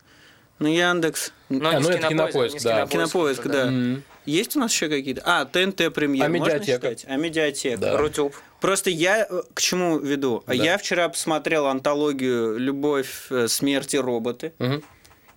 [0.58, 1.32] Ну, Яндекс.
[1.48, 2.86] Но А, ну это Кинопоиск, да.
[2.86, 3.66] Кинопоиск, да.
[3.66, 4.02] Мгм.
[4.26, 5.22] Есть у нас еще какие-то?
[5.24, 6.26] А, ТНТ премьер.
[6.26, 6.96] А можно медиатека?
[7.06, 7.78] А медиатека.
[7.80, 7.96] Да.
[7.96, 8.34] Рутюб.
[8.60, 10.42] Просто я э, к чему веду?
[10.46, 10.52] Да.
[10.52, 14.52] Я вчера посмотрел антологию «Любовь, э, смерть и роботы».
[14.58, 14.82] Мгм.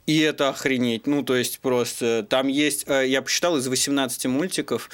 [0.08, 1.08] И это охренеть.
[1.08, 4.90] Ну, то есть, просто там есть, э, я посчитал, из 18 мультиков,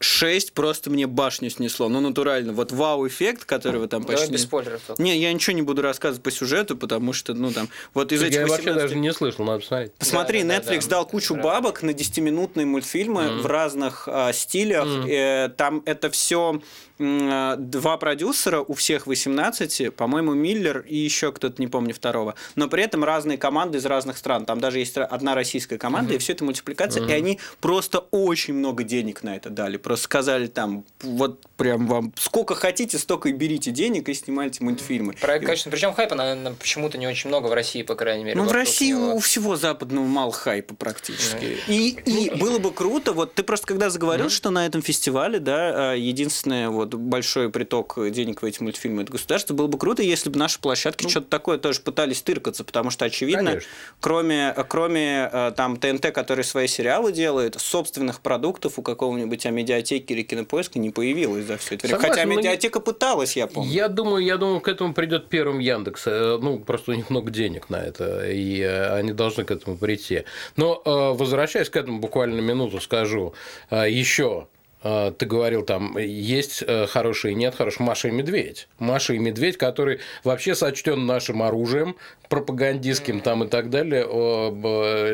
[0.00, 1.88] 6 просто мне башню снесло.
[1.88, 2.52] Ну, натурально.
[2.52, 4.32] Вот вау-эффект, который вы там Давай почти...
[4.32, 4.80] без спойлеров.
[4.86, 5.02] только.
[5.02, 8.36] Не, я ничего не буду рассказывать по сюжету, потому что, ну, там, вот из этих
[8.36, 9.92] Я вообще 18 даже не слышал, надо посмотреть.
[9.94, 10.90] Посмотри, Да, да, Netflix да.
[10.90, 11.48] дал кучу Правда.
[11.48, 14.86] бабок на 10-минутные мультфильмы в разных а, стилях.
[14.86, 15.06] Мгм.
[15.08, 16.60] Э, там это все
[16.98, 22.34] два продюсера, у всех 18, по-моему, Миллер и еще кто-то, не помню второго.
[22.56, 24.44] Но при этом разные команды из разных стран.
[24.46, 27.06] Там даже есть одна российская команда, и все это мультипликация.
[27.06, 29.76] И они просто очень много денег на это дали.
[29.88, 35.14] Просто сказали там, вот прям вам сколько хотите, столько и берите денег и снимайте мультфильмы.
[35.14, 38.36] Проект, конечно, причем хайпа, наверное, почему-то не очень много в России, по крайней мере.
[38.36, 39.14] ну, в России него.
[39.14, 41.56] у всего западного мало хайпа практически.
[41.68, 45.92] И, и было бы круто, вот ты просто когда заговорил, что на этом фестивале, да,
[45.92, 50.28] а, единственное вот большой приток денег в эти мультфильмы это государство, было бы круто, если
[50.28, 53.70] бы наши площадки что-то такое тоже пытались тыркаться, потому что, очевидно, Конечно.
[54.00, 59.46] кроме, кроме э, там ТНТ, который свои сериалы делает, собственных продуктов у какого-нибудь
[59.78, 62.00] медиатеки или кинопоиска не появилось за все это время.
[62.00, 63.70] Согласен, Хотя но медиатека пыталась, я помню.
[63.70, 66.06] Я думаю, я думаю, к этому придет первым Яндекс.
[66.06, 69.76] Э, Ну, просто у них много денег на это, и э, они должны к этому
[69.76, 70.24] прийти.
[70.56, 73.34] Но э, возвращаясь к этому, буквально минуту скажу
[73.70, 74.46] еще.
[74.82, 77.80] Ты говорил, там есть э, хорошие и нет хороших.
[77.80, 78.68] Маша и Медведь.
[78.78, 81.96] Маша и Медведь, который вообще сочтен нашим оружием
[82.28, 84.06] пропагандистским там и так далее.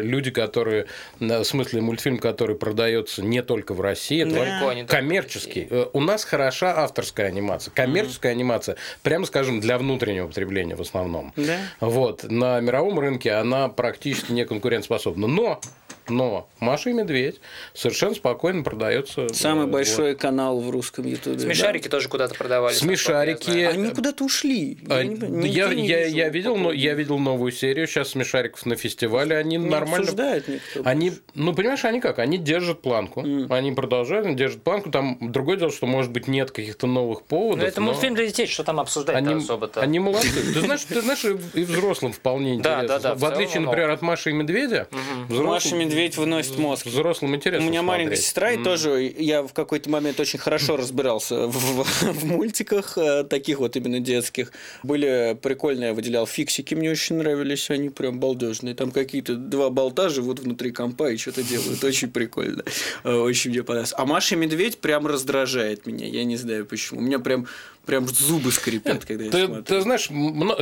[0.02, 0.86] Люди, которые,
[1.20, 5.66] э, в смысле мультфильм, который продается не только в России, это только в коммерческий.
[5.70, 7.72] Э, У нас хороша авторская анимация.
[7.72, 11.32] Коммерческая анимация, прямо скажем, для внутреннего потребления в основном.
[11.36, 11.58] Да.
[11.80, 12.24] Вот.
[12.24, 15.26] На мировом рынке она практически не конкурентоспособна.
[15.26, 15.60] Но,
[16.08, 17.40] но Маша и Медведь
[17.72, 19.28] совершенно спокойно продается.
[19.32, 21.38] Самый э, большой канал в русском ютубе.
[21.38, 22.78] Смешарики тоже куда-то продавались.
[22.78, 23.50] Смешарики.
[23.50, 24.78] Они куда-то ушли.
[24.88, 27.86] А, Я, не да я, не я, вижу я видел, но я видел новую серию
[27.86, 29.36] сейчас смешариков на фестивале.
[29.36, 29.98] Они Не нормально.
[29.98, 30.82] обсуждает никто.
[30.84, 32.18] Они, ну, понимаешь, они как?
[32.18, 33.24] Они держат планку.
[33.50, 34.90] Они продолжают, они держат планку.
[34.90, 37.60] Там другое дело, что, может быть, нет каких-то новых поводов.
[37.60, 39.80] Ну, это но мультфильм для детей, что там обсуждать Они, особо-то?
[39.80, 40.28] они молодцы.
[40.52, 42.88] Ты знаешь, ты знаешь, и взрослым вполне Да, интересно.
[42.88, 44.88] да, да, в В отличие, например, от Маши и Медведя,
[45.28, 46.86] взрослым- Медведь выносит мозг.
[46.86, 48.24] взрослым интересно У меня маленькая смотреть.
[48.24, 53.58] сестра, и тоже я в какой-то момент очень хорошо разбирался в, в мультиках, э, таких
[53.58, 54.52] вот именно детских.
[54.82, 58.74] Были прикольные, я выделял фиксики, мне очень нравились, они прям балдежные.
[58.74, 61.82] Там какие-то два болта живут внутри компа и что-то делают.
[61.84, 62.64] Очень прикольно.
[63.04, 63.94] Э, Очень мне понравилось.
[63.96, 66.06] А Маша и Медведь прям раздражает меня.
[66.06, 67.00] Я не знаю почему.
[67.00, 67.46] У меня прям,
[67.84, 69.62] прям зубы скрипят, когда я Ты, смотрю.
[69.64, 70.08] ты знаешь,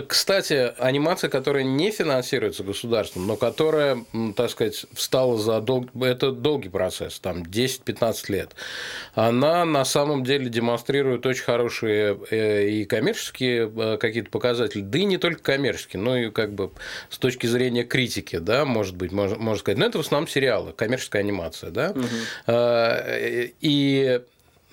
[0.09, 4.05] кстати, анимация, которая не финансируется государством, но которая,
[4.37, 5.89] так сказать, встала за долг...
[6.01, 8.55] это долгий процесс, там 10-15 лет,
[9.15, 15.05] она на самом деле демонстрирует очень хорошие э, и коммерческие э, какие-то показатели, да и
[15.05, 16.71] не только коммерческие, но и как бы
[17.11, 19.79] с точки зрения критики, да, может быть, можно, можно сказать.
[19.79, 21.95] Но это в основном сериалы, коммерческая анимация, да.
[22.47, 24.21] Э, И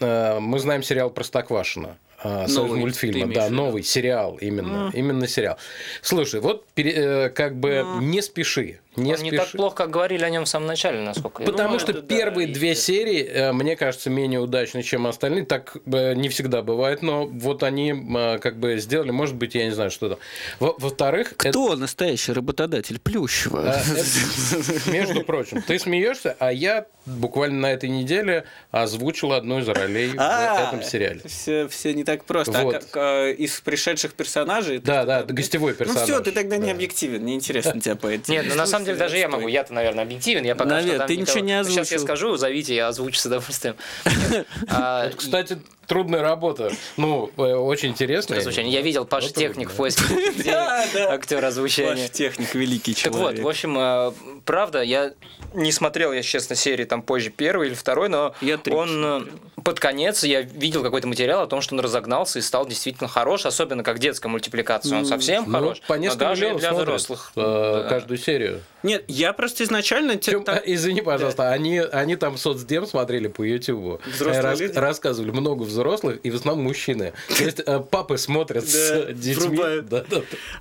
[0.01, 1.97] мы знаем сериал Простоквашино.
[2.21, 5.57] Союз Новый, мультфильма, да, новый сериал именно, именно сериал.
[6.01, 10.23] Слушай, вот пере- э, как бы не спеши, не Он не так плохо, как говорили
[10.23, 12.97] о нем в самом начале, насколько я Потому Ну, что это да, первые две естественно.
[12.99, 15.45] серии, э, мне кажется, менее удачны, чем остальные.
[15.45, 19.65] Так э, не всегда бывает, но вот они э, как бы сделали, может быть, я
[19.65, 20.19] не знаю, что там.
[20.59, 23.73] Во- Во-вторых, это- Кто настоящий работодатель Плющева?
[23.73, 29.67] а, это- между прочим, ты смеешься, а я буквально на этой неделе озвучил одну из
[29.67, 31.21] ролей в этом сериале.
[31.25, 32.59] Все, все не так просто.
[32.59, 34.79] А а, из пришедших персонажей.
[34.79, 36.07] Да, да, гостевой персонаж.
[36.07, 36.71] Ну все, ты тогда не Да.
[36.71, 38.33] объективен, неинтересно тебя по этим.
[38.33, 39.47] Нет, ну на самом деле даже я могу.
[39.47, 40.43] Я-то, наверное, объективен.
[40.43, 41.99] Я пока Навет, что там ты ничего не Сейчас я озвучил.
[41.99, 43.75] скажу, зовите, я озвучу с удовольствием.
[44.69, 46.71] А, Кстати, трудная работа.
[46.97, 48.37] Ну, э, очень интересная.
[48.39, 48.71] Озвучение.
[48.71, 50.03] Я видел Паша Техник в поиске
[50.45, 51.13] Да, да.
[51.13, 52.03] актер озвучения.
[52.03, 53.43] Ваш техник великий Так вот, человек.
[53.43, 54.11] в общем, э,
[54.45, 55.13] правда, я
[55.53, 58.35] не смотрел, я честно, серии там позже первый или второй, но
[58.71, 59.21] он э,
[59.63, 63.47] под конец я видел какой-то материал о том, что он разогнался и стал действительно хорош,
[63.47, 65.81] особенно как детская мультипликация, он совсем Ну, хорош.
[65.87, 67.31] по несколько миллионов для взрослых.
[67.33, 68.61] каждую серию.
[68.83, 70.11] Нет, я просто изначально...
[70.13, 73.99] извини, пожалуйста, они, они там соцдем смотрели по Ютубу.
[74.19, 75.78] Рассказывали много взрослых,
[76.23, 77.13] и в основном мужчины.
[77.27, 79.59] То есть э, папы смотрят с детьми.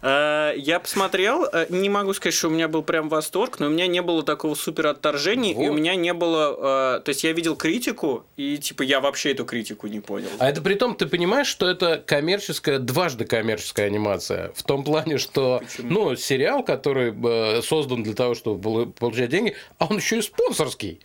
[0.02, 3.70] А, Я посмотрел, э, не могу сказать, что у меня был прям восторг, но у
[3.70, 6.96] меня не было такого супер отторжения, и у меня не было...
[6.98, 10.28] э, То есть я видел критику, и типа я вообще эту критику не понял.
[10.38, 14.52] А это при том, ты понимаешь, что это коммерческая, дважды коммерческая анимация.
[14.54, 17.12] В том плане, что ну, сериал, который
[17.58, 21.00] э, создан для того, чтобы полу- получать деньги, а он еще и спонсорский.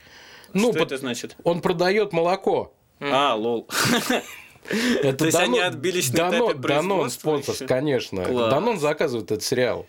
[0.54, 1.36] Ну, Что под- это значит?
[1.44, 2.74] он продает молоко.
[3.12, 3.68] А, лол.
[4.70, 8.24] Это То есть они отбились на этапе Данон спонсор, конечно.
[8.26, 9.86] Данон заказывает этот сериал.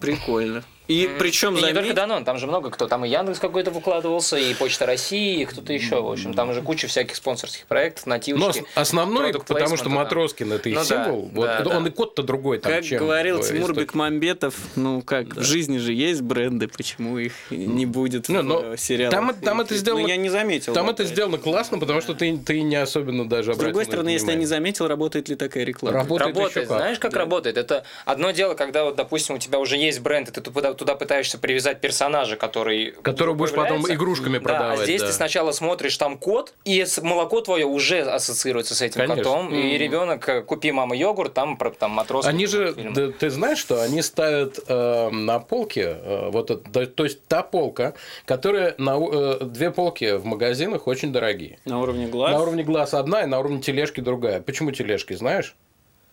[0.00, 0.64] Прикольно.
[0.92, 1.94] И причем И не только заметь...
[1.94, 2.86] Данон, там же много кто.
[2.86, 6.02] Там и Яндекс какой-то выкладывался, и Почта России, и кто-то еще.
[6.02, 8.60] В общем, там же куча всяких спонсорских проектов, Но нативочки.
[8.60, 9.94] ос- основной, потому что да.
[9.96, 11.30] Матроскин это и Ну да, символ.
[11.32, 11.76] вот, да, это да.
[11.76, 12.58] Он и код-то другой.
[12.58, 17.18] Там, Как чем говорил Тимур исток- Бекмамбетов, ну как, в жизни же есть бренды, почему
[17.18, 19.12] их не будет Ну, в но сериалах?
[19.14, 20.74] там, там это Ну, сделано, я не заметил.
[20.74, 24.10] Там да, это сделано классно, потому что ты, ты не особенно даже С другой стороны,
[24.10, 25.98] если я не заметил, работает ли такая реклама?
[25.98, 26.78] Работает, Работает, еще как.
[26.78, 27.56] знаешь, как работает?
[27.56, 30.96] Это одно дело, когда, вот, допустим, у тебя уже есть бренд, и ты туда, туда
[30.96, 32.92] пытаешься привязать персонажа, который...
[33.02, 34.80] Которого будешь потом игрушками Да, продавать.
[34.80, 35.06] а здесь да.
[35.06, 39.16] ты сначала смотришь там код, и молоко твое уже ассоциируется с этим Конечно.
[39.16, 42.26] котом, и ребенок, э, купи мама йогурт, там, там матрос.
[42.26, 46.86] Они же, да, ты знаешь, что они ставят э, на полке, э, вот это, да,
[46.86, 51.58] то есть та полка, которая на э, две полки в магазинах очень дорогие.
[51.64, 52.32] На уровне глаз?
[52.32, 54.40] На уровне глаз одна и на уровне тележки другая.
[54.40, 55.54] Почему тележки, знаешь?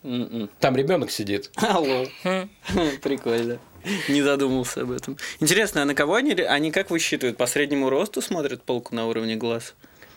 [0.03, 0.49] М-м.
[0.59, 1.51] Там ребенок сидит.
[1.55, 2.05] Алло.
[3.01, 3.59] Прикольно.
[4.07, 5.17] Не задумался об этом.
[5.39, 6.31] Интересно, а на кого они...
[6.33, 7.37] Они как высчитывают?
[7.37, 9.75] По среднему росту смотрят полку на уровне глаз?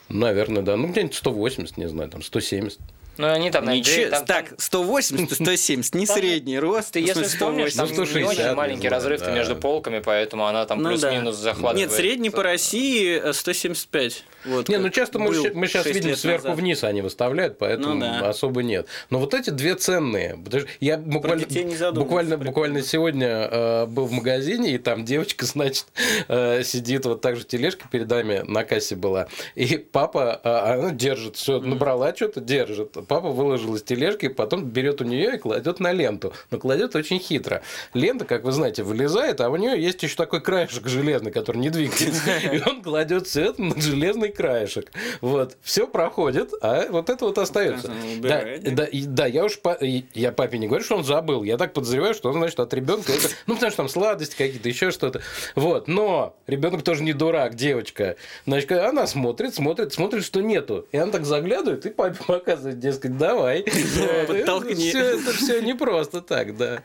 [0.09, 0.77] Наверное, да.
[0.77, 2.81] Ну, где-нибудь 180, не знаю, там 170.
[3.18, 3.64] Ну, они там...
[3.66, 6.92] на Ничего, там- так, там- 180 170, не Там- средний рост.
[6.92, 9.33] Ты если вспомнишь, там 160, не очень маленький знаю, разрыв да.
[9.33, 11.42] между полками, поэтому она там Ну плюс-минус да.
[11.42, 11.88] захватывает.
[11.90, 14.25] Нет, средний по России э, 175.
[14.44, 16.61] Вот Не, ну часто мы, мы сейчас видим сверху назад.
[16.61, 18.29] вниз они выставляют, поэтому Ну да.
[18.31, 18.88] особо нет.
[19.11, 20.38] Но вот эти две ценные.
[20.81, 25.44] Я буквально, детей не задумывался, буквально, буквально сегодня э, был в магазине, и там девочка,
[25.46, 25.87] значит,
[26.29, 29.29] э, сидит вот так же тележка перед нами на кассе была.
[29.55, 32.96] И папа, э, она держит, все, набрала что-то, держит.
[33.06, 36.32] Папа выложил из тележки, потом берет у нее и кладет на ленту.
[36.50, 37.62] Но кладет очень хитро.
[37.94, 41.70] Лента, как вы знаете, вылезает, а у нее есть еще такой краешек железный, который не
[41.70, 42.22] двигается.
[42.52, 44.92] И он кладет все это на железный краешек.
[45.20, 45.56] Вот.
[45.62, 47.92] Все проходит, а вот это вот остается.
[48.20, 48.86] Да, да?
[48.92, 51.42] да, я уж и- я папе не говорю, что он забыл.
[51.42, 53.28] Я так подозреваю, что он, значит, от ребенка это.
[53.46, 55.20] Ну, потому что там сладости какие-то, еще что-то.
[55.54, 55.88] Вот.
[55.88, 58.16] Но ребенок тоже не дурак, девочка.
[58.46, 60.86] Значит, она смотрит, смотрит, смотрит, что нету.
[60.92, 63.62] И она так заглядывает и папе показывает, дескать, давай.
[64.26, 64.88] подтолкни.
[64.88, 66.83] Все это все не просто так, да.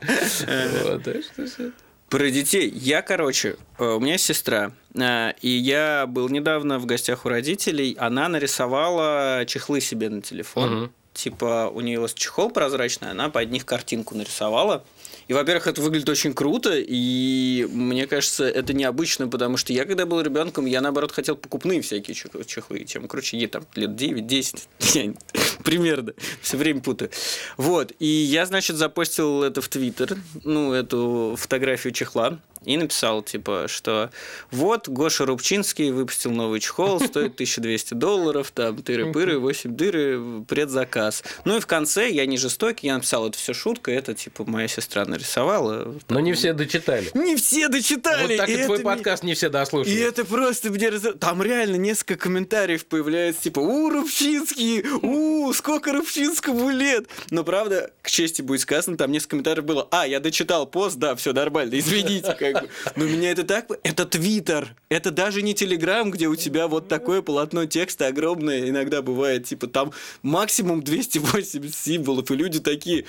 [0.84, 1.72] Вот, так что всё.
[2.10, 2.70] Про детей.
[2.70, 7.30] Я, короче, э, у меня есть сестра, э, и я был недавно в гостях у
[7.30, 7.98] родителей.
[8.00, 10.92] Она нарисовала чехлы себе на телефон.
[11.14, 14.86] Типа, у нее чехол прозрачный, она под них картинку нарисовала.
[15.28, 20.06] И, во-первых, это выглядит очень круто, и мне кажется, это необычно, потому что я, когда
[20.06, 22.86] был ребенком, я, наоборот, хотел покупные всякие чех- чехлы.
[22.86, 25.14] Чем, короче, ей там лет 9-10, я
[25.64, 27.12] примерно, все время путаю.
[27.58, 33.66] Вот, и я, значит, запостил это в Твиттер, ну, эту фотографию чехла, и написал, типа,
[33.68, 34.10] что
[34.52, 41.24] вот Гоша Рубчинский выпустил новый чехол, стоит 1200 долларов, там, тыры-пыры, 8 дыры, предзаказ.
[41.46, 44.68] Ну и в конце, я не жестокий, я написал, это все шутка, это, типа, моя
[44.68, 45.96] сестра нарисовала.
[46.10, 47.10] Но не все дочитали.
[47.14, 48.28] Не все дочитали!
[48.28, 50.02] Вот так и это твой подкаст не все И дослушали.
[50.02, 50.92] это просто мне.
[50.92, 57.08] Там реально несколько комментариев появляется, типа, у, Рубчинский, у, сколько Рубчинскому лет.
[57.30, 61.16] Но правда, к чести будет сказано, там несколько комментариев было, а, я дочитал пост, да,
[61.16, 62.70] все нормально, извините, как бы.
[62.96, 63.68] Но меня это так...
[63.84, 69.02] Это Твиттер, это даже не Телеграм, где у тебя вот такое полотно текста огромное иногда
[69.02, 73.06] бывает, типа, там максимум 280 символов, и люди такие...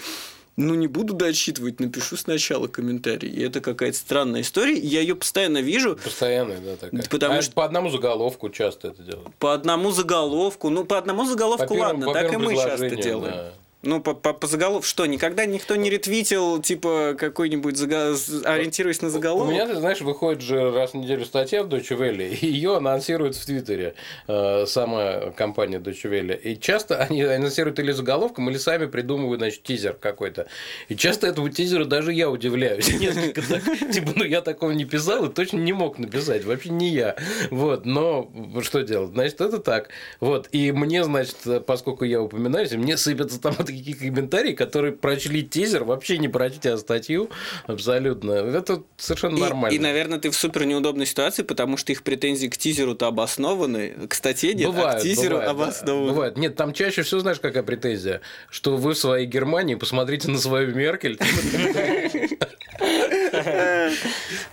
[0.61, 3.29] Ну, не буду дочитывать, напишу сначала комментарий.
[3.31, 4.77] И это какая-то странная история.
[4.77, 5.95] Я ее постоянно вижу.
[6.03, 7.01] Постоянная, да, такая.
[7.09, 9.33] Потому А что- по одному заголовку часто это делают.
[9.37, 10.69] По одному заголовку.
[10.71, 13.35] Ну, по одному заголовку, По первому- ладно, по так и мы часто делаем.
[13.37, 13.53] да.
[13.83, 14.85] Ну, по, по, по заголовку.
[14.87, 19.53] Что, никогда никто не ретвитил, типа, какой-нибудь, с- ориентируясь на У заголовок?
[19.53, 23.37] меня, ты знаешь, выходит же раз в неделю статья в Deutsche Welle, и ее анонсируют
[23.37, 23.95] в Твиттере
[24.27, 26.37] э, сама компания Deutsche Welle.
[26.37, 30.49] И часто они анонсируют или заголовком, или сами придумывают, значит, тизер какой-то.
[30.89, 32.89] И часто этому тизеру даже я удивляюсь.
[33.01, 33.63] Несколько так,
[33.93, 36.45] типа, ну я такого не писал и точно не мог написать.
[36.45, 37.15] Вообще не я.
[37.51, 38.29] Вот, но
[38.63, 39.13] что делать?
[39.13, 39.91] Значит, это так.
[40.19, 45.85] Вот, и мне, значит, поскольку я упоминаюсь, мне сыпятся там такие комментарии, которые прочли тизер,
[45.85, 47.31] вообще не прочтя статью,
[47.67, 48.33] абсолютно.
[48.33, 49.75] Это совершенно И, нормально.
[49.75, 54.15] и, наверное, ты в супер неудобной ситуации, потому что их претензии к тизеру-то обоснованы, к
[54.15, 55.51] статье нет, а Бывает, к тизеру бывает, да.
[55.51, 56.09] обоснованы.
[56.13, 56.37] Бывает.
[56.39, 58.21] Нет, там чаще всего, знаешь, какая претензия?
[58.51, 61.19] Что вы в своей Германии посмотрите на свою Меркель.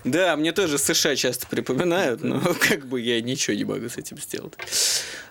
[0.04, 4.18] Да, мне тоже США часто припоминают, но как бы я ничего не могу с этим
[4.18, 4.54] сделать.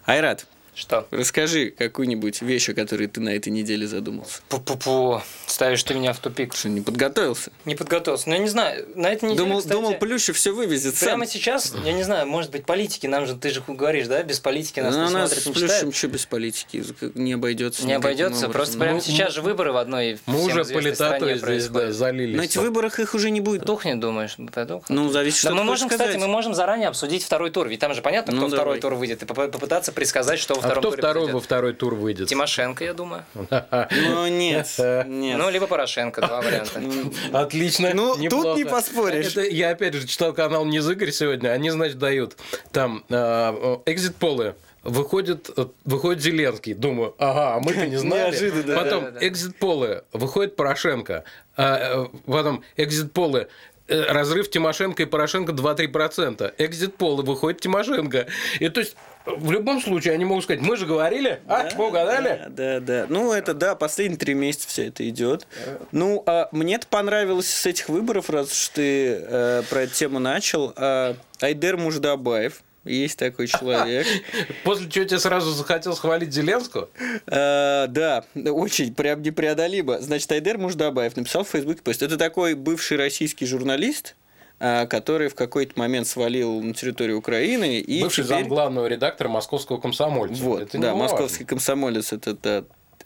[0.05, 1.07] Айрат, Что?
[1.11, 4.41] расскажи какую-нибудь вещь, о которой ты на этой неделе задумался.
[4.49, 5.21] Пу-пу-пу.
[5.47, 6.55] Ставишь ты меня в тупик.
[6.55, 7.53] Что, не подготовился?
[7.65, 8.29] Не подготовился.
[8.29, 11.09] Ну, я не знаю, на этой неделе, Думал, кстати, думал, Плющев все вывезет сам.
[11.11, 14.41] Прямо сейчас, я не знаю, может быть, политики, нам же, ты же говоришь, да, без
[14.41, 15.97] политики нас Ну, не нас смотрят, с не Плющем читают.
[15.97, 16.85] что без политики
[17.15, 17.87] не обойдется.
[17.87, 18.53] Не обойдется, образом.
[18.53, 22.37] просто прямо Ну, сейчас же выборы в одной Мы уже политату здесь да, залились.
[22.37, 23.65] На этих выборах их уже не будет.
[23.65, 24.37] Тухнет, думаешь?
[24.53, 24.89] Потухнет?
[24.89, 26.27] Ну, зависит, что Да мы можем, хочешь кстати, сказать.
[26.27, 28.81] мы можем заранее обсудить второй тур, ведь там же понятно, кто Ну, второй давай.
[28.81, 31.95] тур выйдет, и поп- попытаться предсказать, что А втором кто туре второй во второй тур
[31.95, 32.29] выйдет?
[32.29, 33.25] Тимошенко, я думаю.
[33.35, 34.69] Ну, нет,
[35.07, 35.39] нет.
[35.39, 36.81] Ну, либо Порошенко, два варианта.
[37.33, 37.93] Отлично.
[37.95, 39.33] Ну, тут не поспоришь.
[39.33, 41.51] Это я опять же читал канал Низыгорь сегодня.
[41.51, 42.37] Они, значит, дают
[42.73, 43.05] там
[43.87, 44.55] экзит-полы.
[44.83, 46.75] Выходит, э, выходит Зеленский.
[46.75, 48.33] Думаю, ага, а мы-то не знали.
[48.33, 50.05] Неожиданно, Потом экзит-полы.
[50.13, 51.25] Выходит Порошенко.
[51.57, 53.49] А, э, Потом экзит-полы.
[53.89, 56.53] э, Разрыв Тимошенко и Порошенко 2-3%.
[56.59, 57.23] Экзит-полы.
[57.23, 58.27] Выходит Тимошенко.
[58.61, 58.95] И то есть,
[59.27, 62.43] в любом случае, они могут сказать, мы же говорили, а, вы угадали?
[62.49, 63.07] Да, да, да.
[63.09, 65.47] Ну, это да, последние три месяца все это идет.
[65.93, 70.73] Ну, а мне-то понравилось с этих выборов, раз уж ты э, про эту тему начал.
[70.77, 72.63] а, Айдер Муждабаев.
[72.85, 74.07] Есть такой человек.
[74.65, 76.91] После чего тебе сразу захотелось хвалить Зеленского?
[77.27, 80.01] Э, Да, очень прям непреодолимо.
[80.01, 82.03] Значит, Айдер Муждабаев написал в Фейсбуке пост.
[82.03, 84.24] Это такой бывший российский журналист, а,
[84.89, 87.81] который в какой-то момент свалил на территорию Украины.
[87.81, 88.41] И Бывший теперь...
[88.41, 90.43] замглавного редактора московского комсомольца.
[90.43, 92.65] Вот, Это да, московский комсомолец это, да,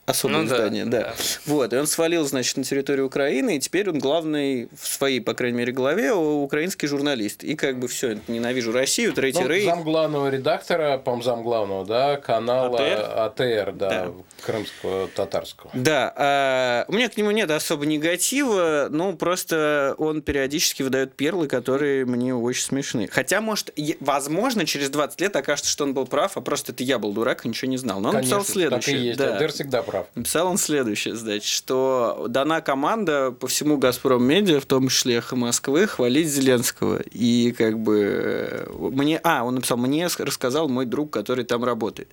[0.09, 0.99] особое Ну да, издание, да.
[1.01, 1.14] да.
[1.47, 5.35] Вот, и он свалил, значит, на территорию Украины, и теперь он главный в своей, по
[5.35, 7.44] крайней мере, голове украинский журналист.
[7.44, 9.65] И как бы все, ненавижу Россию, третий Ну, рейх.
[9.67, 13.65] замглавного редактора, по-моему, замглавного, да, канала АТР?
[13.67, 14.13] АТР, да, Да.
[14.44, 15.71] крымского татарского.
[15.75, 21.48] Да, а, у меня к нему нет особо негатива, ну, просто он периодически выдает перлы,
[21.48, 23.09] которые мне очень смешны.
[23.09, 26.98] Хотя, может, возможно, через 20 лет окажется, что он был прав, а просто это я
[26.98, 28.00] был дурак и ничего не знал.
[28.00, 28.94] Но он Конечно, написал следующее.
[28.96, 29.19] Так и есть.
[29.19, 29.37] да.
[29.37, 29.98] АТР всегда прав.
[30.15, 35.37] Написал он следующее, значит, что дана команда по всему «Газпром Медиа», в том числе «Эхо
[35.37, 37.01] Москвы», хвалить Зеленского.
[37.13, 39.21] И как бы э, мне...
[39.23, 42.09] А, он написал, мне рассказал мой друг, который там работает.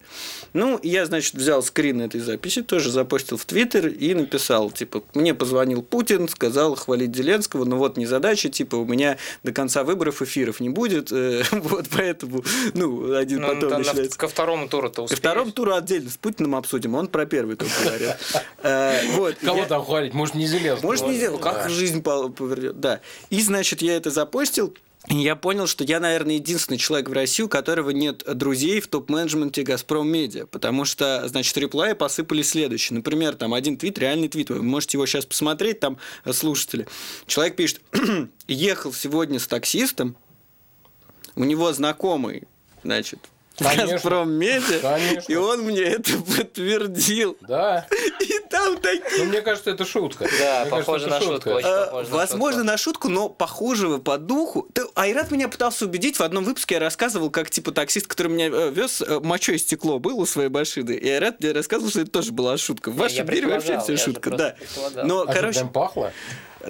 [0.54, 5.34] Ну, я, значит, взял скрин этой записи, тоже запостил в Твиттер и написал, типа, мне
[5.34, 10.60] позвонил Путин, сказал хвалить Зеленского, но вот незадача, типа, у меня до конца выборов эфиров
[10.60, 14.18] не будет, э, вот поэтому, ну, один Ну, потом на- на- начинается.
[14.18, 18.12] ко второму туру-то Ко второму туру отдельно с Путиным обсудим, он про первый только говорил.
[18.64, 19.36] Э, Вот.
[19.44, 20.14] Кого там хвалить?
[20.14, 20.88] Может, не Зеленского?
[20.88, 22.80] Может, не сделал, как жизнь повернет.
[22.80, 23.02] Да.
[23.30, 24.76] И, значит, я это запостил.
[25.08, 28.88] И я понял, что я, наверное, единственный человек в России, у которого нет друзей в
[28.88, 32.96] топ-менеджменте «Газпром Медиа», потому что, значит, реплаи посыпали следующие.
[32.96, 36.88] Например, там один твит, реальный твит, вы можете его сейчас посмотреть, там э, слушатели.
[37.28, 37.82] Человек пишет,
[38.48, 40.16] ехал сегодня с таксистом,
[41.36, 42.44] у него знакомый,
[42.84, 43.20] значит,
[43.58, 43.88] Конечно.
[43.88, 45.32] «Газпром Медиа», Конечно.
[45.32, 47.38] и он мне это подтвердил.
[47.42, 47.86] Да.
[48.20, 50.28] И там такие Ну, мне кажется, это шутка.
[50.40, 51.50] Да, Мне похоже кажется, на шутку, шутка.
[51.58, 51.68] очень.
[51.68, 52.72] Э, похоже на Возможно, шутку.
[52.72, 54.68] на шутку, но похожего по духу.
[54.74, 56.18] Ты- Айрат меня пытался убедить.
[56.18, 60.00] В одном выпуске я рассказывал, как типа таксист, который меня э, вез, э, мочой стекло
[60.00, 60.92] был у своей машины.
[60.92, 62.90] И Айрат мне рассказывал, что это тоже была шутка.
[62.92, 64.56] В Не, вашем мире вообще все шутка, да.
[65.04, 66.12] Но, А короче, прям пахло?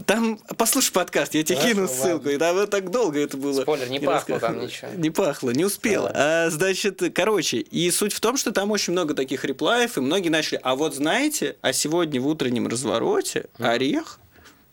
[0.08, 2.26] там послушай подкаст, я тебе Хорошо, кину ссылку.
[2.26, 2.30] ладно.
[2.32, 3.62] И там вот так долго это было.
[3.62, 4.90] Спойлер, не И пахло там ничего.
[4.96, 6.04] Не пахло, не успел.
[6.04, 6.46] Да.
[6.46, 10.30] А, значит, короче, и суть в том, что там очень много таких реплаев, и многие
[10.30, 10.60] начали.
[10.64, 14.20] А вот знаете, а сегодня в утреннем развороте Орех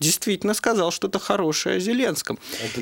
[0.02, 2.38] действительно сказал что-то хорошее о Зеленском.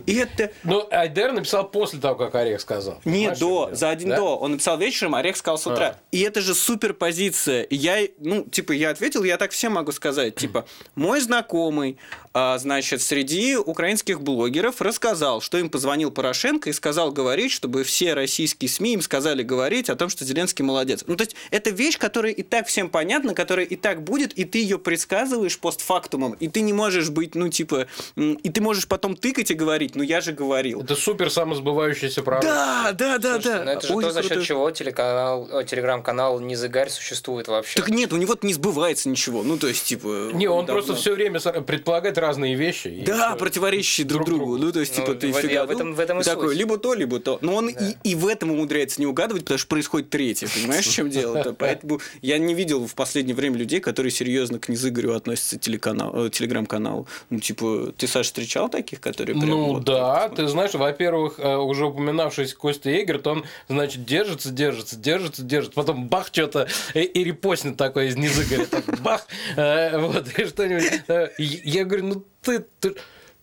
[0.06, 3.00] И это Ну, Айдер написал после того, как Орех сказал.
[3.04, 3.74] не Понимаешь, до, дело?
[3.74, 4.16] за один Да?
[4.16, 4.36] до.
[4.36, 5.86] Он написал вечером, Орех сказал с утра.
[5.86, 5.98] А.
[6.12, 7.66] И это же супер позиция.
[7.70, 10.34] Я, ну, типа, я ответил, я так всем могу сказать.
[10.36, 10.64] Типа,
[10.94, 11.98] мой знакомый,
[12.32, 18.68] значит, среди украинских блогеров рассказал, что им позвонил Порошенко и сказал говорить, чтобы все российские
[18.68, 21.04] СМИ им сказали говорить о том, что Зеленский молодец.
[21.06, 24.44] Ну, то есть, это вещь, которая и так всем понятна, которая и так будет, и
[24.44, 29.16] ты ее предсказываешь постфактумом, и ты не можешь быть, ну, типа, и ты можешь потом
[29.16, 30.82] тыкать и говорить, ну, я же говорил.
[30.82, 32.46] Это супер самосбывающаяся правда.
[32.46, 33.64] Да, да, да, Слушайте, да.
[33.64, 34.46] ну это же Ой, то, за счет круто.
[34.46, 37.80] чего телеканал, э, телеграм-канал Низыгарь существует вообще.
[37.80, 39.42] Так нет, у него не сбывается ничего.
[39.42, 40.30] Ну, то есть, типа...
[40.32, 40.82] Не, он давно.
[40.82, 43.02] просто все время предполагает разные вещи.
[43.06, 44.52] Да, противоречащие друг, Друг другу.
[44.56, 44.66] другу.
[44.66, 45.66] Ну, то есть, Ну, типа, ты в- фига.
[45.66, 46.56] в этом- в этом и такой, суть.
[46.58, 47.38] либо то, либо то.
[47.40, 50.48] Но он и, и в этом умудряется не угадывать, потому что происходит третье.
[50.54, 51.52] Понимаешь, в чем дело-то?
[51.58, 56.30] Поэтому я не видел в последнее время людей, которые серьезно к Низыгорю относятся телеканал, э,
[56.30, 57.06] телеграм-каналу.
[57.30, 61.56] Ну, типа, ты, Саша, встречал таких, которые прям Ну вот да, ты знаешь, во-первых, э,
[61.56, 67.24] уже упоминавшийся Костя Эгерт, он, значит, держится, держится, держится, держится, потом бах, что-то и, и
[67.24, 71.02] репостнет такое из низыгоря, так бах, э, вот, и что-нибудь.
[71.08, 72.96] Э, Я говорю, ну ты, ты-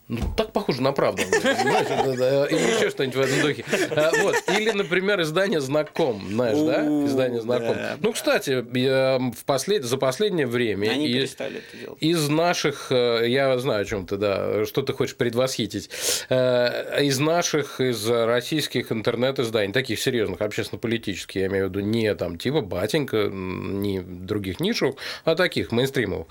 [0.07, 1.21] ну, так похоже на правду.
[1.21, 3.65] Или еще что-нибудь в этом духе.
[3.91, 4.35] А, Вот.
[4.57, 6.21] Или, например, издание «Знаком».
[6.29, 7.05] Знаешь, да?
[7.05, 7.77] Издание «Знаком».
[7.99, 9.83] Ну, кстати, в послед...
[9.83, 10.89] за последнее время...
[10.89, 11.97] Они перестали это делать.
[12.01, 15.89] из наших, э, я знаю, о чем ты, да, что ты хочешь предвосхитить,
[16.29, 22.37] Э, из наших, из российских интернет-изданий, таких серьезных, общественно-политических, я имею в виду, не там
[22.37, 26.27] типа Батенька, не других нишевых, а таких, мейнстримовых,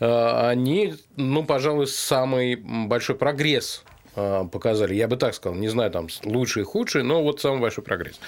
[0.00, 3.84] э, они, ну, пожалуй, самый большой прогресс
[4.16, 4.94] э, показали.
[4.94, 8.18] Я бы так сказал, не знаю, там лучший и худший, но вот самый большой прогресс.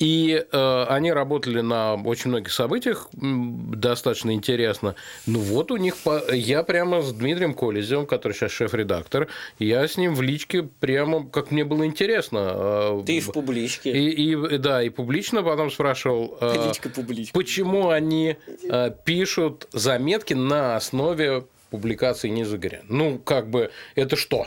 [0.00, 4.96] И э, они работали на очень многих событиях, достаточно интересно.
[5.26, 9.28] Ну вот у них, по- я прямо с Дмитрием Колезевым, который сейчас шеф-редактор,
[9.60, 12.52] я с ним в личке прямо, как мне было интересно.
[12.54, 13.92] э, Ты в публичке.
[13.92, 17.32] и, и- да, и публично потом спрашивал, э, Личка публичка.
[17.38, 18.36] почему они
[18.68, 21.44] э, пишут заметки на основе
[21.74, 22.82] публикации Низыгоря.
[22.88, 24.46] Ну, как бы, это что?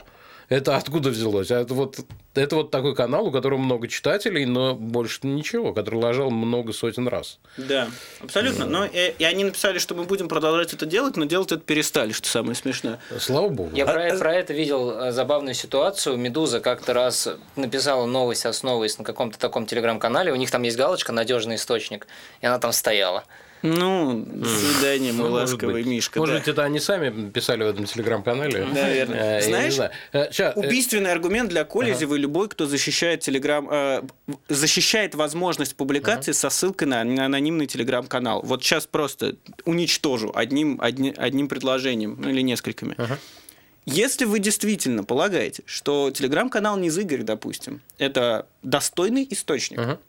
[0.49, 1.51] Это откуда взялось?
[1.51, 1.99] А Это вот,
[2.33, 7.09] это вот такой канал, у которого много читателей, но больше ничего, который ложал много сотен
[7.09, 7.39] раз.
[7.57, 7.89] Да,
[8.21, 8.65] абсолютно.
[8.65, 12.13] Но и, и они написали, что мы будем продолжать это делать, но делать это перестали,
[12.13, 13.01] что самое смешное.
[13.19, 13.71] Слава богу.
[13.75, 16.15] Я А- про, а- про это видел э, забавную ситуацию.
[16.15, 20.31] Медуза как-то раз написала новость, основываясь на каком-то таком телеграм-канале.
[20.31, 22.07] У них там есть галочка «Надежный источник»,
[22.39, 23.25] и она там стояла.
[23.75, 25.85] Ну, до свидания, мой Ну, ласковый быть.
[25.85, 26.19] Мишка.
[26.19, 26.39] Может да.
[26.39, 28.65] быть, это они сами писали в этом телеграм-канале?
[28.65, 29.39] Наверное.
[29.39, 29.77] Э, Знаешь.
[30.13, 34.07] Э, э, Убийственный аргумент для Колезева и любой, кто защищает телеграм,
[34.47, 38.41] защищает возможность публикации со ссылкой на, анонимный телеграм-канал.
[38.43, 42.95] Вот сейчас просто уничтожу одним, одни- одним предложением ну, или несколькими.
[43.89, 49.99] Если вы действительно полагаете, что телеграм-канал не Игорь, допустим, это достойный источник, Ага.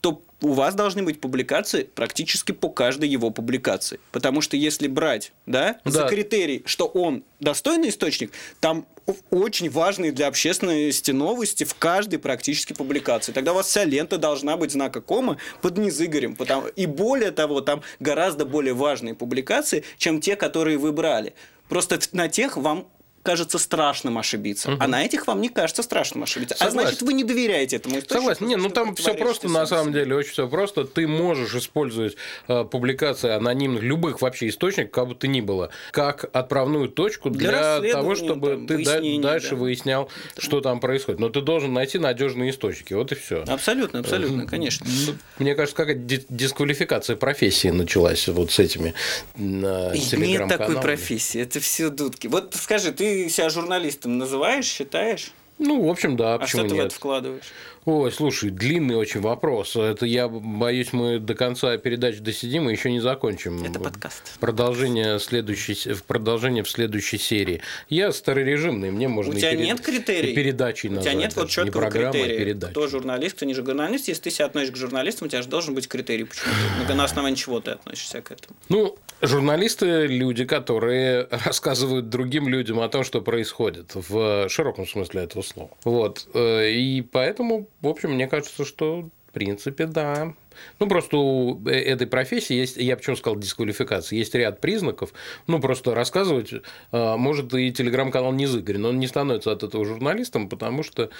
[0.00, 4.00] То у вас должны быть публикации практически по каждой его публикации.
[4.10, 6.08] Потому что если брать да, за Да.
[6.08, 8.86] критерий, что он достойный источник, там
[9.30, 13.32] очень важные для общественности новости в каждой практически публикации.
[13.32, 16.36] Тогда у вас вся лента должна быть знака кома под низыгорем.
[16.36, 16.68] Потому...
[16.68, 21.34] И более того, там гораздо более важные публикации, чем те, которые вы брали.
[21.68, 22.88] Просто на тех вам
[23.22, 26.54] кажется страшным ошибиться, а на этих вам не кажется страшным ошибиться.
[26.58, 26.88] А Согласен.
[26.88, 28.20] значит, вы не доверяете этому источнику.
[28.20, 28.46] Согласен.
[28.46, 30.84] Не, ну там все просто, на сам самом деле, очень все просто.
[30.84, 32.16] Ты можешь использовать
[32.48, 37.80] э, публикации анонимных, любых вообще источников, как бы то ни было, как отправную точку Для
[37.80, 39.56] для, того, чтобы там, ты да- дальше да.
[39.56, 40.08] выяснял,
[40.38, 41.20] что там происходит.
[41.20, 42.94] Но ты должен найти надежные источники.
[42.94, 43.44] Вот и все.
[43.46, 44.86] Абсолютно, абсолютно, конечно.
[45.06, 48.94] Ну, Мне кажется, ди- дисквалификация профессии началась вот с этими
[49.36, 52.26] э, Нет такой профессии, это все дудки.
[52.26, 55.32] Вот скажи, ты себя журналистом называешь, считаешь?
[55.58, 57.52] Ну, в общем, да, А что ты в это вкладываешь?
[57.92, 59.74] Ой, слушай, длинный очень вопрос.
[59.74, 63.64] Это я боюсь, мы до конца передачи досидим и еще не закончим.
[63.64, 64.38] Это подкаст.
[64.38, 67.62] Продолжение, следующей, в продолжение в следующей серии.
[67.88, 70.30] Я старорежимный, мне можно У тебя перед- нет критерий?
[70.30, 71.62] и передачей У тебя нет вот даже.
[71.62, 72.38] Не четкого программа, а критерия.
[72.38, 72.70] передача.
[72.70, 74.06] Кто журналист, кто не журналист.
[74.06, 76.22] Если ты себя относишься к журналистам, у тебя же должен быть критерий.
[76.24, 76.46] Почему?
[76.86, 78.54] ты- На основании чего ты относишься к этому?
[78.68, 85.42] Ну, журналисты– люди, которые рассказывают другим людям о том, что происходит, в широком смысле этого
[85.42, 85.70] слова.
[85.82, 86.28] Вот.
[86.34, 90.34] Э, И поэтому, в общем, мне кажется, что в принципе, да.
[90.78, 95.12] Ну, просто у э- этой профессии есть, я почему сказал дисквалификация, есть ряд признаков.
[95.46, 99.84] Ну, просто рассказывать э, может и телеграм-канал не Игорь, но он не становится от этого
[99.84, 101.10] журналистом, потому что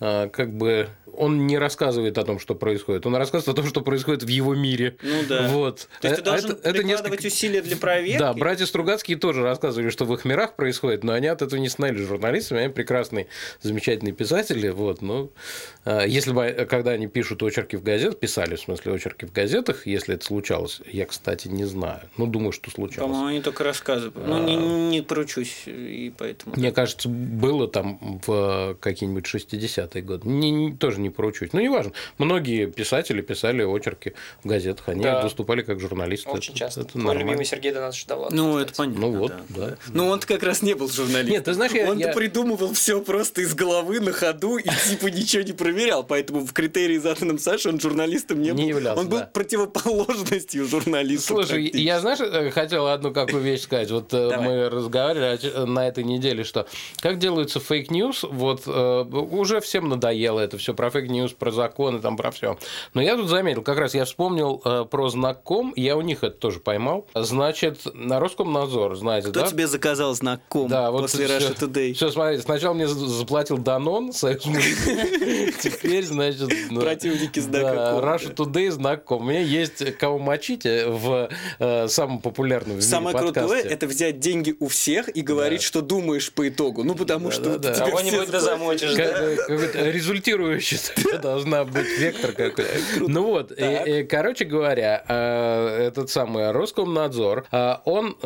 [0.00, 3.80] э, как бы он не рассказывает о том, что происходит, он рассказывает о том, что
[3.82, 4.96] происходит в его мире.
[5.02, 5.48] Ну да.
[5.48, 5.88] Вот.
[6.00, 8.18] То есть ты должен это- это прикладывать несколько- усилия для проверки?
[8.18, 11.68] да, братья Стругацкие тоже рассказывали, что в их мирах происходит, но они от этого не
[11.68, 13.26] становились журналистами, они прекрасные,
[13.60, 14.68] замечательные писатели.
[14.70, 15.30] Вот, ну,
[15.84, 19.86] э, если бы, когда они пишут очерки в газетах, писали, в смысле, очерки в газетах,
[19.86, 22.00] если это случалось, я, кстати, не знаю.
[22.16, 23.08] Ну, думаю, что случалось.
[23.10, 24.14] По-моему, они только рассказывают.
[24.16, 26.54] Ну, не, не поручусь, и поэтому...
[26.56, 30.28] Мне кажется, было там в какие-нибудь 60-е годы.
[30.28, 31.50] Не, не- тоже не поручусь.
[31.52, 31.92] Ну, неважно.
[32.18, 34.12] Многие писатели писали очерки
[34.42, 34.88] в газетах.
[34.88, 35.22] Они Да.
[35.22, 36.30] выступали как журналисты.
[36.30, 36.80] Очень Это- часто.
[36.82, 37.28] это Мой нормально.
[37.30, 38.36] любимый Сергей Донатович Довлатов.
[38.36, 38.88] Ну, это кстати.
[38.88, 39.06] понятно.
[39.10, 39.76] Ну вот, да.
[39.92, 41.32] Ну, он как раз не был журналистом.
[41.32, 45.06] Нет, ты знаешь, я- Он-то я- придумывал все просто из головы на ходу и типа
[45.08, 46.04] ничего не проверял.
[46.04, 48.69] Поэтому в критерии, заданном Саше, он журналистом не, Не был.
[48.70, 49.26] Являлся, он был да.
[49.26, 51.26] противоположностью журналиста.
[51.26, 53.90] Слушай, я, знаешь, э, хотел одну какую вещь сказать.
[53.90, 54.48] Вот э, Давай.
[54.48, 56.66] мы разговаривали на этой неделе, что
[57.00, 61.50] как делаются fake news, вот э, уже всем надоело это все про fake news, про
[61.50, 62.58] законы, там про все.
[62.94, 66.60] Но я тут заметил, как раз я вспомнил про Znak.com, я у них это тоже
[66.60, 67.06] поймал.
[67.14, 69.46] Значит, на Роскомнадзор, знаете, Кто да?
[69.46, 71.92] тебе заказал Znak.com Да, вот после Russia Today?
[71.94, 74.42] Все, смотрите, сначала мне за- заплатил Данон, Союз
[75.62, 76.50] теперь, значит...
[76.70, 79.22] ну, Противники знака Russia Today Znak.com.
[79.22, 83.40] У меня есть кого мочить э, в э, самом популярном в Самое подкасте.
[83.40, 85.66] крутое– это взять деньги у всех и говорить, Да.
[85.66, 86.84] что думаешь по итогу.
[86.84, 87.74] Ну, потому что Да-да-да.
[87.74, 89.02] тебе Кого-нибудь все да замочишь, да?
[89.04, 90.78] э, результирующий
[91.22, 92.64] должна быть вектор какой-то.
[93.00, 93.52] Ну вот,
[94.08, 97.46] короче говоря, э, этот самый Роскомнадзор,
[97.84, 98.16] он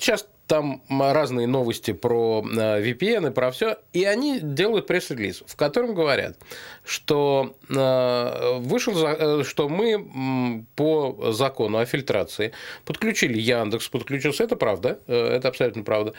[0.00, 5.56] сейчас там разные новости про э, VPN и про все, и они делают пресс-релиз, в
[5.56, 6.36] котором говорят,
[6.84, 12.52] что э, вышел, э, что мы по закону о фильтрации
[12.84, 16.12] подключили Яндекс, подключился, это правда, это абсолютно правда,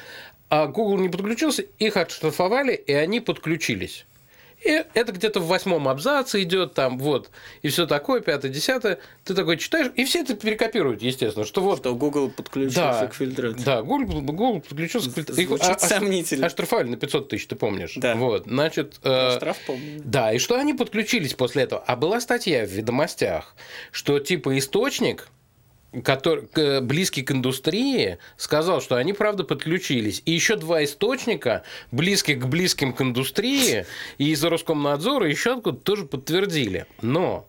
[0.50, 4.08] а Google не подключился, их отштрафовали, и они подключились.
[4.64, 7.30] И это где-то в восьмом абзаце идет там, вот,
[7.62, 9.00] и все такое, пятое, десятое.
[9.26, 13.14] Ты такой читаешь, и все это перекопируют, естественно, что вот Что Google подключился да, к
[13.14, 13.64] фильтрации.
[13.64, 15.46] Да, Google, Google подключился к фильтрации.
[15.46, 16.46] Звучит а- а- сомнительно.
[16.48, 17.94] Оштрафовали на 500 тысяч, ты помнишь?
[17.98, 18.16] Да.
[18.16, 19.00] Вот, значит...
[19.04, 20.02] э, Штраф помню.
[20.04, 21.84] да, и что они подключились после этого?
[21.86, 23.56] А была статья в ведомостях,
[23.92, 25.28] что типа источник,
[26.04, 30.22] который, к- близкий к индустрии, сказал, что они правда подключились.
[30.26, 33.86] И еще два источника, близких к близким к индустрии,
[34.18, 36.86] и из Роскомнадзора еще откуда тоже подтвердили.
[37.02, 37.46] Но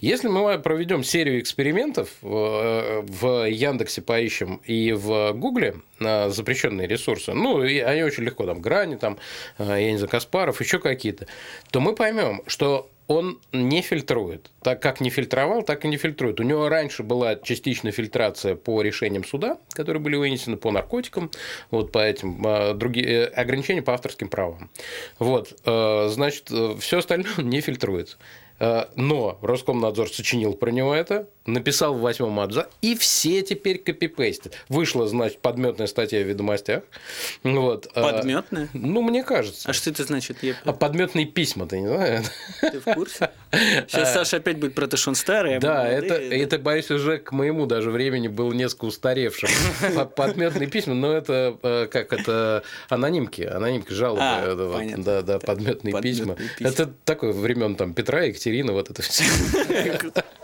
[0.00, 7.34] если мы проведем серию экспериментов, э, в Яндексе поищем и в Гугле на запрещенные ресурсы,
[7.34, 9.18] ну, и они очень легко, там, Грани, там,
[9.58, 11.26] э, я не знаю, Каспаров, еще какие-то,
[11.70, 14.52] то мы поймем, что он не фильтрует.
[14.62, 16.38] Так как не фильтровал, так и не фильтрует.
[16.38, 21.28] У него раньше была частичная фильтрация по решениям суда, которые были вынесены по наркотикам,
[21.72, 24.70] вот по этим а, другие ограничения по авторским правам.
[25.18, 28.16] Вот, значит, все остальное не фильтрует.
[28.60, 34.54] Но Роскомнадзор сочинил про него это, написал в восьмом абзаце, и все теперь копипейстят.
[34.68, 36.82] Вышла, значит, подметная статья в ведомостях.
[37.42, 37.90] Вот.
[37.94, 38.68] А, подметная?
[38.74, 39.70] Ну, мне кажется.
[39.70, 40.42] А что это значит?
[40.42, 40.56] Я...
[40.64, 42.26] А подметные письма, ты не знаешь?
[42.60, 43.30] Ты в курсе?
[43.52, 45.56] Сейчас Саша опять будет про то, что он старый.
[45.56, 49.48] А да, это, это, боюсь, уже к моему даже времени было несколько устаревшим.
[50.16, 54.22] Подметные письма, но это э, как это анонимки, анонимки жалобы.
[54.22, 56.36] А, да, да, подметные письма.
[56.60, 59.24] Это такое времен там Петра, Екатерины, вот это все.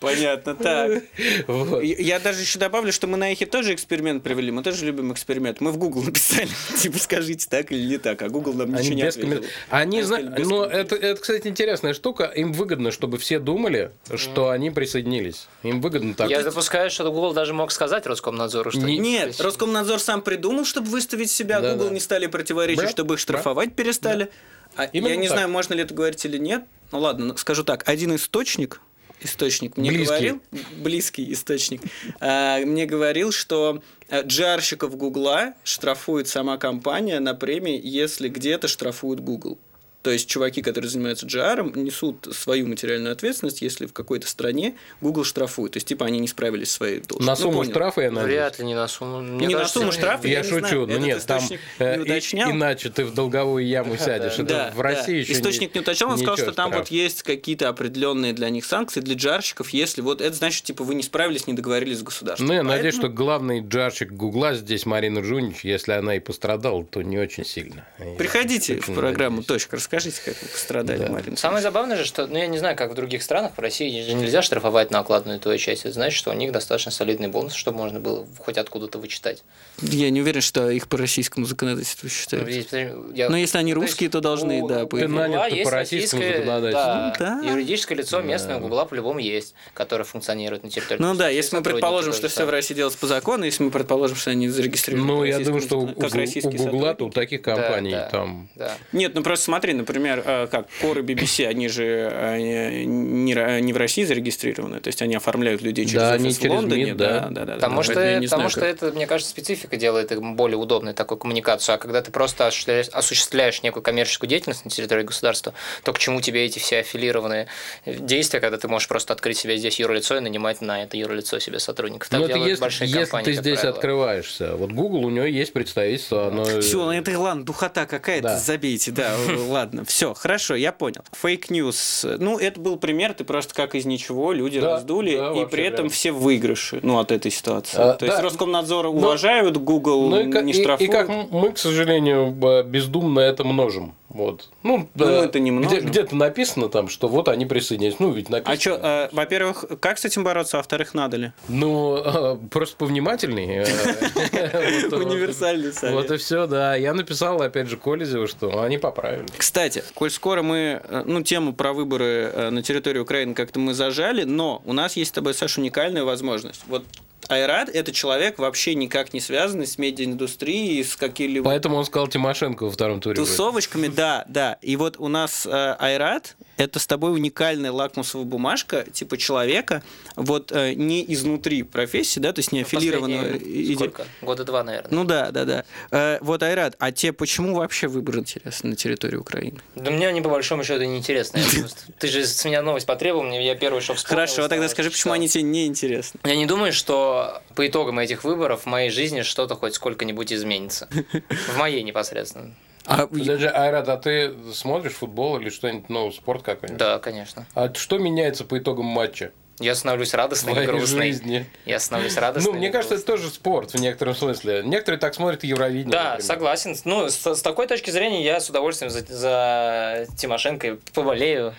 [0.00, 1.02] Понятно, так.
[1.46, 1.82] Вот.
[1.82, 4.50] Я даже еще добавлю, что мы на эхе тоже эксперимент провели.
[4.50, 5.60] Мы тоже любим эксперимент.
[5.60, 9.02] Мы в Google написали, типа, скажите так или не так, а Google нам ничего не
[9.02, 9.44] ответил.
[9.70, 12.24] Они знают, ну, это, это, кстати, интересная штука.
[12.24, 15.48] Им выгодно, чтобы все думали, что они присоединились.
[15.62, 16.30] Им выгодно так.
[16.30, 18.80] Я допускаю, что Google даже мог сказать Роскомнадзору, что...
[18.80, 21.60] Нет, Роскомнадзор сам придумал, чтобы выставить себя.
[21.60, 24.30] Google не стали противоречить, чтобы их штрафовать перестали.
[24.76, 26.64] А я не знаю, можно ли это говорить или нет.
[26.92, 27.88] Ну ладно, скажу так.
[27.88, 28.80] Один источник
[29.20, 30.06] источник мне близкий.
[30.06, 30.42] говорил,
[30.76, 31.82] близкий источник,
[32.20, 39.20] э, мне говорил, что э, джарщиков Гугла штрафует сама компания на премии, если где-то штрафуют
[39.20, 39.58] Google.
[40.06, 45.24] То есть чуваки, которые занимаются GR, несут свою материальную ответственность, если в какой-то стране Google
[45.24, 45.72] штрафует.
[45.72, 47.26] То есть, типа, они не справились с своей должностью.
[47.26, 48.32] На ну, сумму ну, штрафа, я надеюсь?
[48.32, 49.20] Вряд ли не на сумму.
[49.20, 50.86] Мне не кажется, на сумму штрафа, я, я шучу.
[50.86, 51.42] но нет, там
[51.80, 54.38] э, и, иначе ты в долговую яму сядешь.
[54.38, 58.32] Это в России еще Источник не уточнял, он сказал, что там вот есть какие-то определенные
[58.32, 61.98] для них санкции, для джарщиков, если вот это значит, типа, вы не справились, не договорились
[61.98, 62.46] с государством.
[62.46, 67.02] Ну, я надеюсь, что главный джарщик Гугла здесь Марина Жунич, если она и пострадала, то
[67.02, 67.84] не очень сильно.
[68.18, 71.12] Приходите в программу «Точка», расскажите, как вы пострадали страдали да.
[71.12, 71.36] маленькие.
[71.36, 74.14] Самое забавное же, что, ну я не знаю, как в других странах, в России же
[74.14, 75.84] нельзя штрафовать на окладную твою часть.
[75.84, 79.44] Это значит, что у них достаточно солидный бонус, чтобы можно было хоть откуда-то вычитать.
[79.80, 82.48] Я не уверен, что их по российскому законодательству считают.
[82.72, 83.28] Ну, я...
[83.30, 86.60] Но если они русские, то, то должны, у, да, по Гугла есть по российскому Да,
[86.60, 87.40] ну, да.
[87.50, 88.60] Юридическое лицо местное да.
[88.60, 91.00] Гугла по-любому есть, которое функционирует на территории.
[91.00, 94.16] Ну да, если мы предположим, что все в России делается по закону, если мы предположим,
[94.16, 95.06] что они зарегистрированы.
[95.06, 98.48] Ну, я думаю, что у, у Гугла-то у таких компаний да, там.
[98.54, 98.72] Да.
[98.92, 103.76] Нет, ну просто смотри, например, э, как Core BBC, они же они не, не в
[103.76, 106.84] России зарегистрированы, то есть они оформляют людей через да, офис они в Лондоне.
[106.86, 107.28] МИД, да.
[107.30, 108.68] Да, да, потому да, что, потому знаю, что как...
[108.68, 111.74] это, мне кажется, специфика делает более удобной такой коммуникацию.
[111.76, 116.20] А когда ты просто осуществляешь, осуществляешь некую коммерческую деятельность на территории государства, то к чему
[116.20, 117.46] тебе эти все аффилированные
[117.86, 121.58] действия, когда ты можешь просто открыть себе здесь юрлицо и нанимать на это юрлицо себе
[121.58, 122.08] сотрудников.
[122.08, 123.74] Так Но это если, большие если компании, ты здесь правило.
[123.74, 124.56] открываешься.
[124.56, 126.28] Вот Google, у него есть представительство.
[126.28, 126.60] Оно...
[126.60, 128.38] Все, ну это ладно, духота какая-то, да.
[128.38, 129.16] забейте, да,
[129.48, 131.02] ладно, все, хорошо, я понял.
[131.12, 135.32] Fake news ну, это был пример, ты просто как из ничего люди да, раздули, да,
[135.32, 135.90] и при этом реально.
[135.90, 137.78] все выигрыши ну, от этой ситуации.
[137.78, 138.12] А, То да.
[138.12, 140.80] есть Роскомнадзор уважают, Google ну, и, не штрафуют.
[140.80, 142.30] И, и как мы, к сожалению,
[142.64, 143.94] бездумно это множим.
[144.08, 144.50] Вот.
[144.62, 145.68] Ну, ну да, это немного.
[145.68, 147.98] Где, где-то написано там, что вот они присоединились.
[147.98, 148.54] Ну, ведь написано.
[148.54, 151.32] А что, э, во-первых, как с этим бороться, а во-вторых, надо ли?
[151.48, 153.64] Ну, э, просто повнимательней.
[153.64, 155.94] Э, Универсальный совет.
[155.94, 156.76] Вот и все, да.
[156.76, 159.26] Я написал, опять же, Колезеву, что они поправили.
[159.36, 163.74] Кстати, коль скоро мы, э, ну, тему про выборы э, на территории Украины как-то мы
[163.74, 166.62] зажали, но у нас есть с тобой, Саша, уникальная возможность.
[166.68, 166.84] Вот
[167.28, 171.44] Айрат– это человек вообще никак не связанный с медиаиндустрией, с какими-либо...
[171.44, 173.16] Поэтому он сказал Тимошенко во втором туре.
[173.16, 174.58] Тусовочками, да, да.
[174.62, 179.82] И вот у нас э, Айрат– это с тобой уникальная лакмусовая бумажка, типа человека,
[180.14, 183.74] вот э, не изнутри профессии, да, то есть не ну, аффилированного.
[183.74, 184.06] Сколько?
[184.22, 184.90] Года два, наверное.
[184.90, 185.64] Ну да, да, да.
[185.90, 189.58] Э, вот, Айрат, а тебе почему вообще выбор интересен на территории Украины?
[189.74, 191.42] Да мне они по большому счету не интересны.
[191.98, 194.16] Ты же с меня новость потребовал, мне я первый шел вспомнил.
[194.16, 196.20] Хорошо, тогда скажи, почему они тебе не интересны.
[196.24, 197.15] Я не думаю, что
[197.54, 200.88] по итогам этих выборов в моей жизни что-то хоть сколько-нибудь изменится.
[201.30, 202.54] В моей непосредственно.
[202.84, 206.78] А, Подожди, Айрат, а ты смотришь футбол или что-нибудь, ну, спорт какой-нибудь?
[206.78, 207.46] Да, конечно.
[207.54, 209.32] А что меняется по итогам матча?
[209.58, 211.12] Я становлюсь радостной и грустной.
[211.12, 211.46] жизни.
[211.64, 212.52] Я становлюсь радостной.
[212.52, 214.62] Ну, мне кажется, это тоже спорт в некотором смысле.
[214.64, 215.90] Некоторые так смотрят Евровидение.
[215.90, 216.22] Да, например.
[216.22, 216.76] согласен.
[216.84, 221.54] Ну, с, с такой точки зрения я с удовольствием за, за Тимошенко поболею.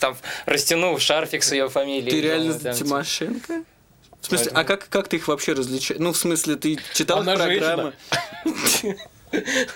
[0.00, 2.10] Там растяну шарфик с ее фамилией.
[2.10, 3.64] Ты реально за Тимошенко?
[4.22, 6.00] В смысле, а как, как ты их вообще различаешь?
[6.00, 7.92] Ну, в смысле, ты читал Она программы?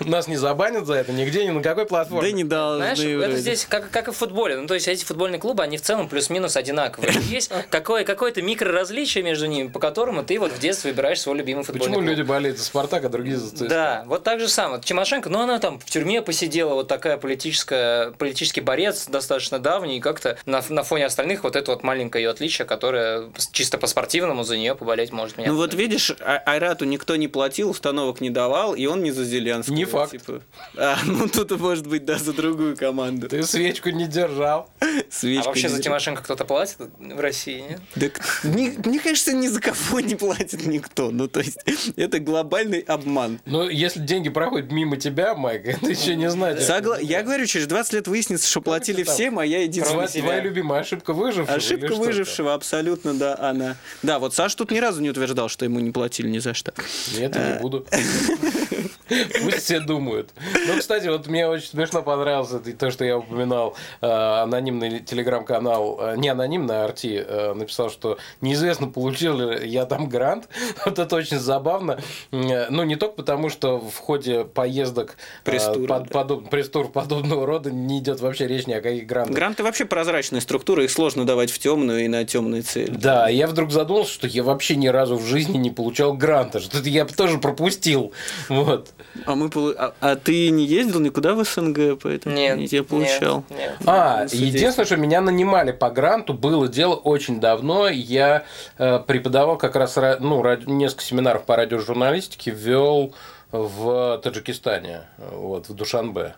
[0.01, 2.29] Нас не забанят за это нигде, ни на какой платформе.
[2.29, 2.77] Да не должны.
[2.83, 3.37] Знаешь, это вроде.
[3.37, 4.57] здесь как, как и в футболе.
[4.57, 7.13] Ну, то есть эти футбольные клубы, они в целом плюс-минус одинаковые.
[7.29, 11.63] Есть какое, какое-то микроразличие между ними, по которому ты вот в детстве выбираешь свой любимый
[11.63, 12.09] футбольный Почему клуб.
[12.09, 13.67] люди болеют за Спартак, а другие за ЦСКА?
[13.67, 14.81] Да, вот так же самое.
[14.81, 19.99] Тимошенко, ну она там в тюрьме посидела, вот такая политическая, политический борец достаточно давний, и
[19.99, 24.57] как-то на, на фоне остальных вот это вот маленькое ее отличие, которое чисто по-спортивному за
[24.57, 25.51] нее поболеть может меня.
[25.51, 29.23] Ну вот видишь, А- Айрату никто не платил, установок не давал, и он не за
[29.47, 29.75] Зеленского.
[29.75, 30.11] Не факт.
[30.11, 30.41] типа.
[30.75, 33.27] А, ну тут может быть, да, за другую команду.
[33.29, 34.69] Ты свечку не держал.
[35.09, 37.81] Свечка А вообще за Тимошенко кто-то платит в России, нет?
[37.95, 38.07] Да
[38.43, 41.11] мне, мне кажется, ни за кого не платит никто.
[41.11, 41.59] Ну, то есть,
[41.95, 43.39] это глобальный обман.
[43.45, 46.67] Ну, если деньги проходят мимо тебя, Майк, это еще не значит.
[46.67, 49.15] Согла- Я говорю, через 20 лет выяснится, что платили это там?
[49.15, 50.07] всем, а я единственный.
[50.07, 51.55] Твоя, твоя любимая ошибка выжившего?
[51.55, 53.75] Ошибка выжившего, абсолютно, да, она.
[54.03, 56.73] Да, вот Саша тут ни разу не утверждал, что ему не платили ни за что.
[57.17, 57.85] Нет, я не буду.
[59.43, 60.31] Пусть все думают.
[60.67, 63.75] Ну, кстати, вот мне очень смешно понравилось это, то, что я упоминал.
[64.01, 69.85] э, Анонимный телеграм-канал, э, не анонимный, а Арти, э, написал, что неизвестно, получил ли я
[69.85, 70.47] там грант.
[70.85, 71.99] Вот это очень забавно.
[72.31, 76.19] Ну, не только потому, что в ходе поездок Пресс-тура, под- да.
[76.21, 79.35] подоб- пресс-тур подобного рода не идет вообще речь ни о каких грантах.
[79.35, 82.91] Гранты вообще прозрачная структура, их сложно давать в темную и на темные цели.
[82.91, 86.79] Да, я вдруг задумался, что я вообще ни разу в жизни не получал гранта, что
[86.79, 88.13] это я тоже пропустил.
[88.49, 88.89] Вот.
[89.25, 92.57] А мы полу- а, а ты не ездил никуда в СНГ, поэтому Нет.
[92.57, 93.43] не тебя получал.
[93.49, 93.75] Нет, нет.
[93.85, 97.87] А, единственное, что меня нанимали по гранту, было дело очень давно.
[97.89, 98.43] Я
[98.77, 103.13] э, преподавал как раз ра- ну, ради- несколько семинаров по радиожурналистике, вел
[103.51, 106.35] в Таджикистане, вот, в Душанбе.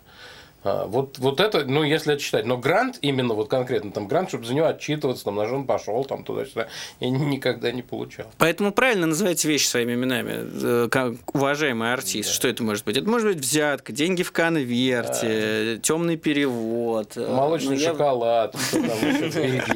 [0.63, 2.45] А, Вот, вот это, ну, если это читать.
[2.45, 6.23] Но грант, именно вот конкретно там грант, чтобы за него отчитываться, там, он пошел, там,
[6.23, 6.67] туда-сюда,
[6.99, 8.25] я никогда не получал.
[8.37, 10.49] Поэтому правильно называйте вещи своими именами.
[10.61, 12.29] Э, Как уважаемый артист.
[12.31, 12.97] Что это может быть?
[12.97, 17.13] Это может быть взятка, деньги в конверте, темный перевод.
[17.15, 18.55] э, Молочный ну, я- шоколад.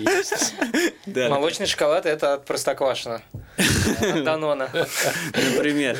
[1.05, 3.21] Да, Молочный шоколад это от Простоквашино.
[4.01, 4.69] От Данона.
[5.55, 5.97] например.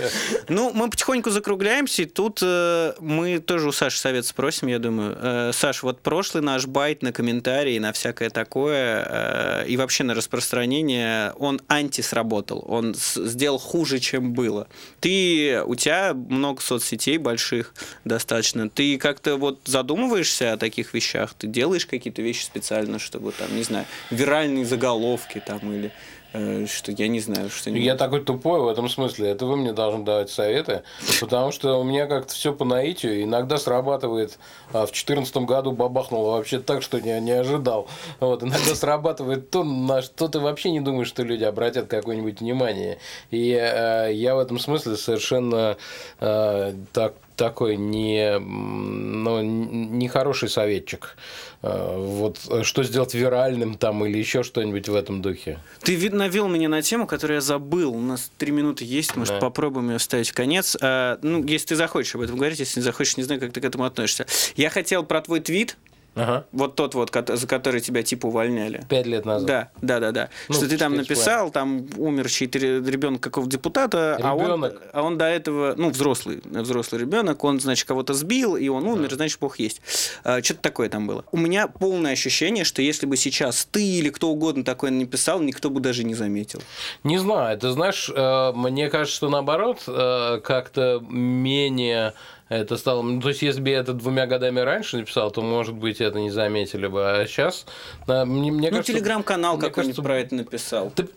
[0.50, 5.16] Ну, мы потихоньку закругляемся, и тут э, мы тоже у Саши совет спросим, я думаю.
[5.20, 10.14] Э, Саш, вот прошлый наш байт на комментарии, на всякое такое, э, и вообще на
[10.14, 14.68] распространение, он анти сработал, он сделал хуже, чем было.
[15.00, 21.48] Ты, у тебя много соцсетей больших достаточно, ты как-то вот задумываешься о таких вещах, ты
[21.48, 25.92] делаешь какие-то вещи специально, чтобы там, не знаю, виральные заголовки там или
[26.34, 29.30] что я не знаю, что Я такой тупой в этом смысле.
[29.30, 30.84] Это вы мне должны давать советы.
[31.22, 33.24] Потому что у меня как-то все по наитию.
[33.24, 34.40] Иногда срабатывает.
[34.72, 37.88] а, В 2014 году бабахнуло вообще так, что не, не ожидал.
[38.20, 38.42] Вот.
[38.44, 42.98] Иногда срабатывает то, на что ты вообще не думаешь, что люди обратят какое-нибудь внимание.
[43.30, 45.78] И э, я в этом смысле совершенно
[46.20, 51.16] э, так, такой не, ну, не хороший советчик.
[51.62, 55.60] Э, Вот что сделать виральным там или еще что-нибудь в этом духе.
[55.82, 57.94] Ты навел меня на тему, которую я забыл.
[57.96, 59.40] У нас три минуты есть, может, Да.
[59.40, 60.78] попробуем ее вставить в конец.
[60.82, 63.62] А, ну, если ты захочешь об этом говорить, если не захочешь, не знаю, как ты
[63.62, 64.26] к этому относишься.
[64.56, 65.78] Я хотел про твой твит,
[66.16, 66.46] Ага.
[66.52, 68.86] вот тот вот, за который тебя типа увольняли.
[68.90, 69.48] Пять лет назад.
[69.48, 70.30] Да, да, да, да.
[70.48, 75.18] Ну, что ты там написал, там умер чей-то ребенок какого-то депутата, а он, а он
[75.18, 79.60] до этого, ну, взрослый, взрослый ребенок, он, значит, кого-то сбил, и он умер, значит, Бог
[79.60, 79.82] есть.
[80.24, 81.26] А, Что-то такое там было.
[81.32, 85.70] У меня полное ощущение, что если бы сейчас ты или кто угодно такое написал, никто
[85.70, 86.62] бы даже не заметил.
[87.04, 92.14] Не знаю, ты знаешь, э, мне кажется, что наоборот, э, как-то менее
[92.58, 93.02] это стало...
[93.02, 96.20] Ну, то есть, если бы я это двумя годами раньше написал, то, может быть, это
[96.20, 97.04] не заметили бы.
[97.04, 97.66] А сейчас...
[98.08, 100.92] да, мне, мне Ну, телеграм-канал какой-нибудь кажется, про это написал.
[100.92, 101.10] Ты-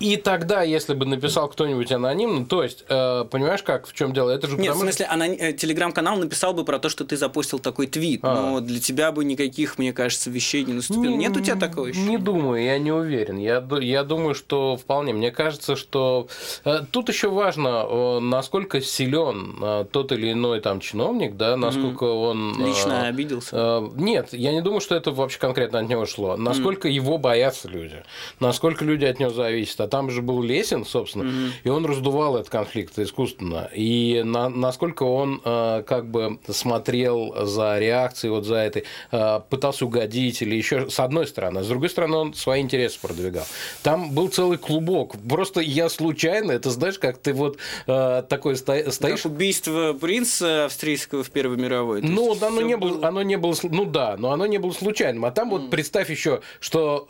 [0.00, 4.30] И тогда, если бы написал кто-нибудь анонимно, то есть, э, понимаешь, как, в чем дело?
[4.30, 7.16] Это же Нет, в потому, смысле, она, э, телеграм-канал написал бы про то, что ты
[7.16, 8.34] запустил такой твит, А.
[8.34, 11.04] но для тебя бы никаких, мне кажется, вещей не наступило.
[11.12, 12.00] Не- Нет у тебя такого еще?
[12.00, 13.38] Не думаю, я не уверен.
[13.38, 15.12] Я, я думаю, что вполне.
[15.12, 16.26] Мне кажется, что
[16.64, 22.04] э, тут еще важно, э, насколько силен э, тот или иной там чиновник, да, насколько
[22.04, 23.50] он э, Лично обиделся.
[23.56, 26.36] э, Нет, я не думаю, что это вообще конкретно от него шло.
[26.36, 28.02] Насколько его боятся люди,
[28.40, 29.83] насколько люди от него зависят.
[29.84, 33.68] А там же был Лесин, собственно, и он раздувал этот конфликт искусственно.
[33.74, 39.84] И на- насколько он э, как бы смотрел за реакцией вот за этой, э, пытался
[39.86, 43.44] угодить или еще с одной стороны, а с другой стороны он свои интересы продвигал.
[43.82, 45.14] Там был целый клубок.
[45.28, 50.64] Просто я случайно, это знаешь, как ты вот э, такой сто- стоишь Как убийство принца
[50.66, 52.00] австрийского в Первой мировой.
[52.02, 55.24] Ну, оно не было, оно не было, ну да, но оно не было случайным.
[55.24, 57.04] А там вот представь еще, что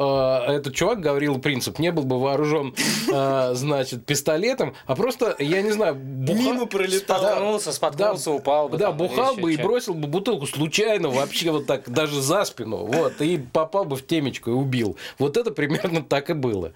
[0.48, 2.74] э, этот чувак, Гаврил Принцип, не был бы вооружен он,
[3.12, 6.38] э, значит, пистолетом, а просто, я не знаю, буха...
[6.38, 7.18] Мимо пролетал.
[7.18, 8.78] Споткнулся, споткнулся, упал бы.
[8.78, 12.86] Да, там, бухал бы и бросил бы бутылку случайно вообще вот так, даже за спину,
[12.86, 14.96] вот, и попал бы в темечку и убил.
[15.18, 16.72] Вот это примерно так и было.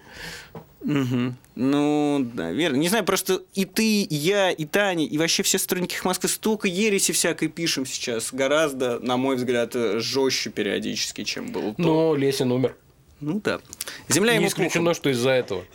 [0.81, 1.35] Мгм.
[1.55, 2.79] Ну, наверное.
[2.79, 6.67] Не знаю, просто и ты, и я, и Таня, и вообще все сотрудники Москвы столько
[6.67, 8.29] ереси всякой пишем сейчас.
[8.31, 11.73] Гораздо, на мой взгляд, жестче периодически, чем было.
[11.73, 11.81] то.
[11.81, 12.75] Но Лесин умер.
[13.21, 13.59] Ну да.
[14.07, 15.65] Земля Не ему исключено, что из-за этого.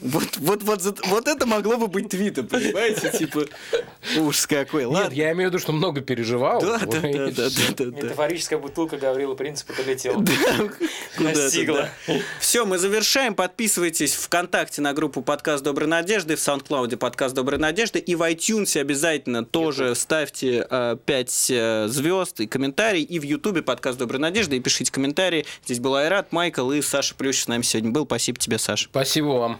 [0.00, 3.10] Вот, вот, вот, вот это могло бы быть твитом, понимаете?
[3.16, 3.44] Типа,
[4.16, 4.84] ужас какой.
[4.84, 5.14] Нет, Ладно.
[5.14, 6.60] я имею в виду, что много переживал.
[6.60, 7.84] Да, да, да, да, да.
[7.84, 10.24] Метафорическая бутылка Гаврила Принципа долетела.
[11.18, 11.90] Настигла.
[12.40, 13.34] Все, мы завершаем.
[13.34, 18.22] Подписывайтесь в ВКонтакте на группу подкаст Доброй Надежды, в SoundCloud подкаст Доброй Надежды и в
[18.22, 20.66] iTunes обязательно тоже ставьте
[21.04, 21.30] 5
[21.88, 23.02] звезд и комментарий.
[23.02, 25.44] И в Ютубе подкаст Доброй Надежды и пишите комментарии.
[25.64, 28.06] Здесь был Айрат, Майкл и Саша Плющ с нами сегодня был.
[28.06, 28.88] Спасибо тебе, Саша.
[28.90, 29.58] Спасибо вам.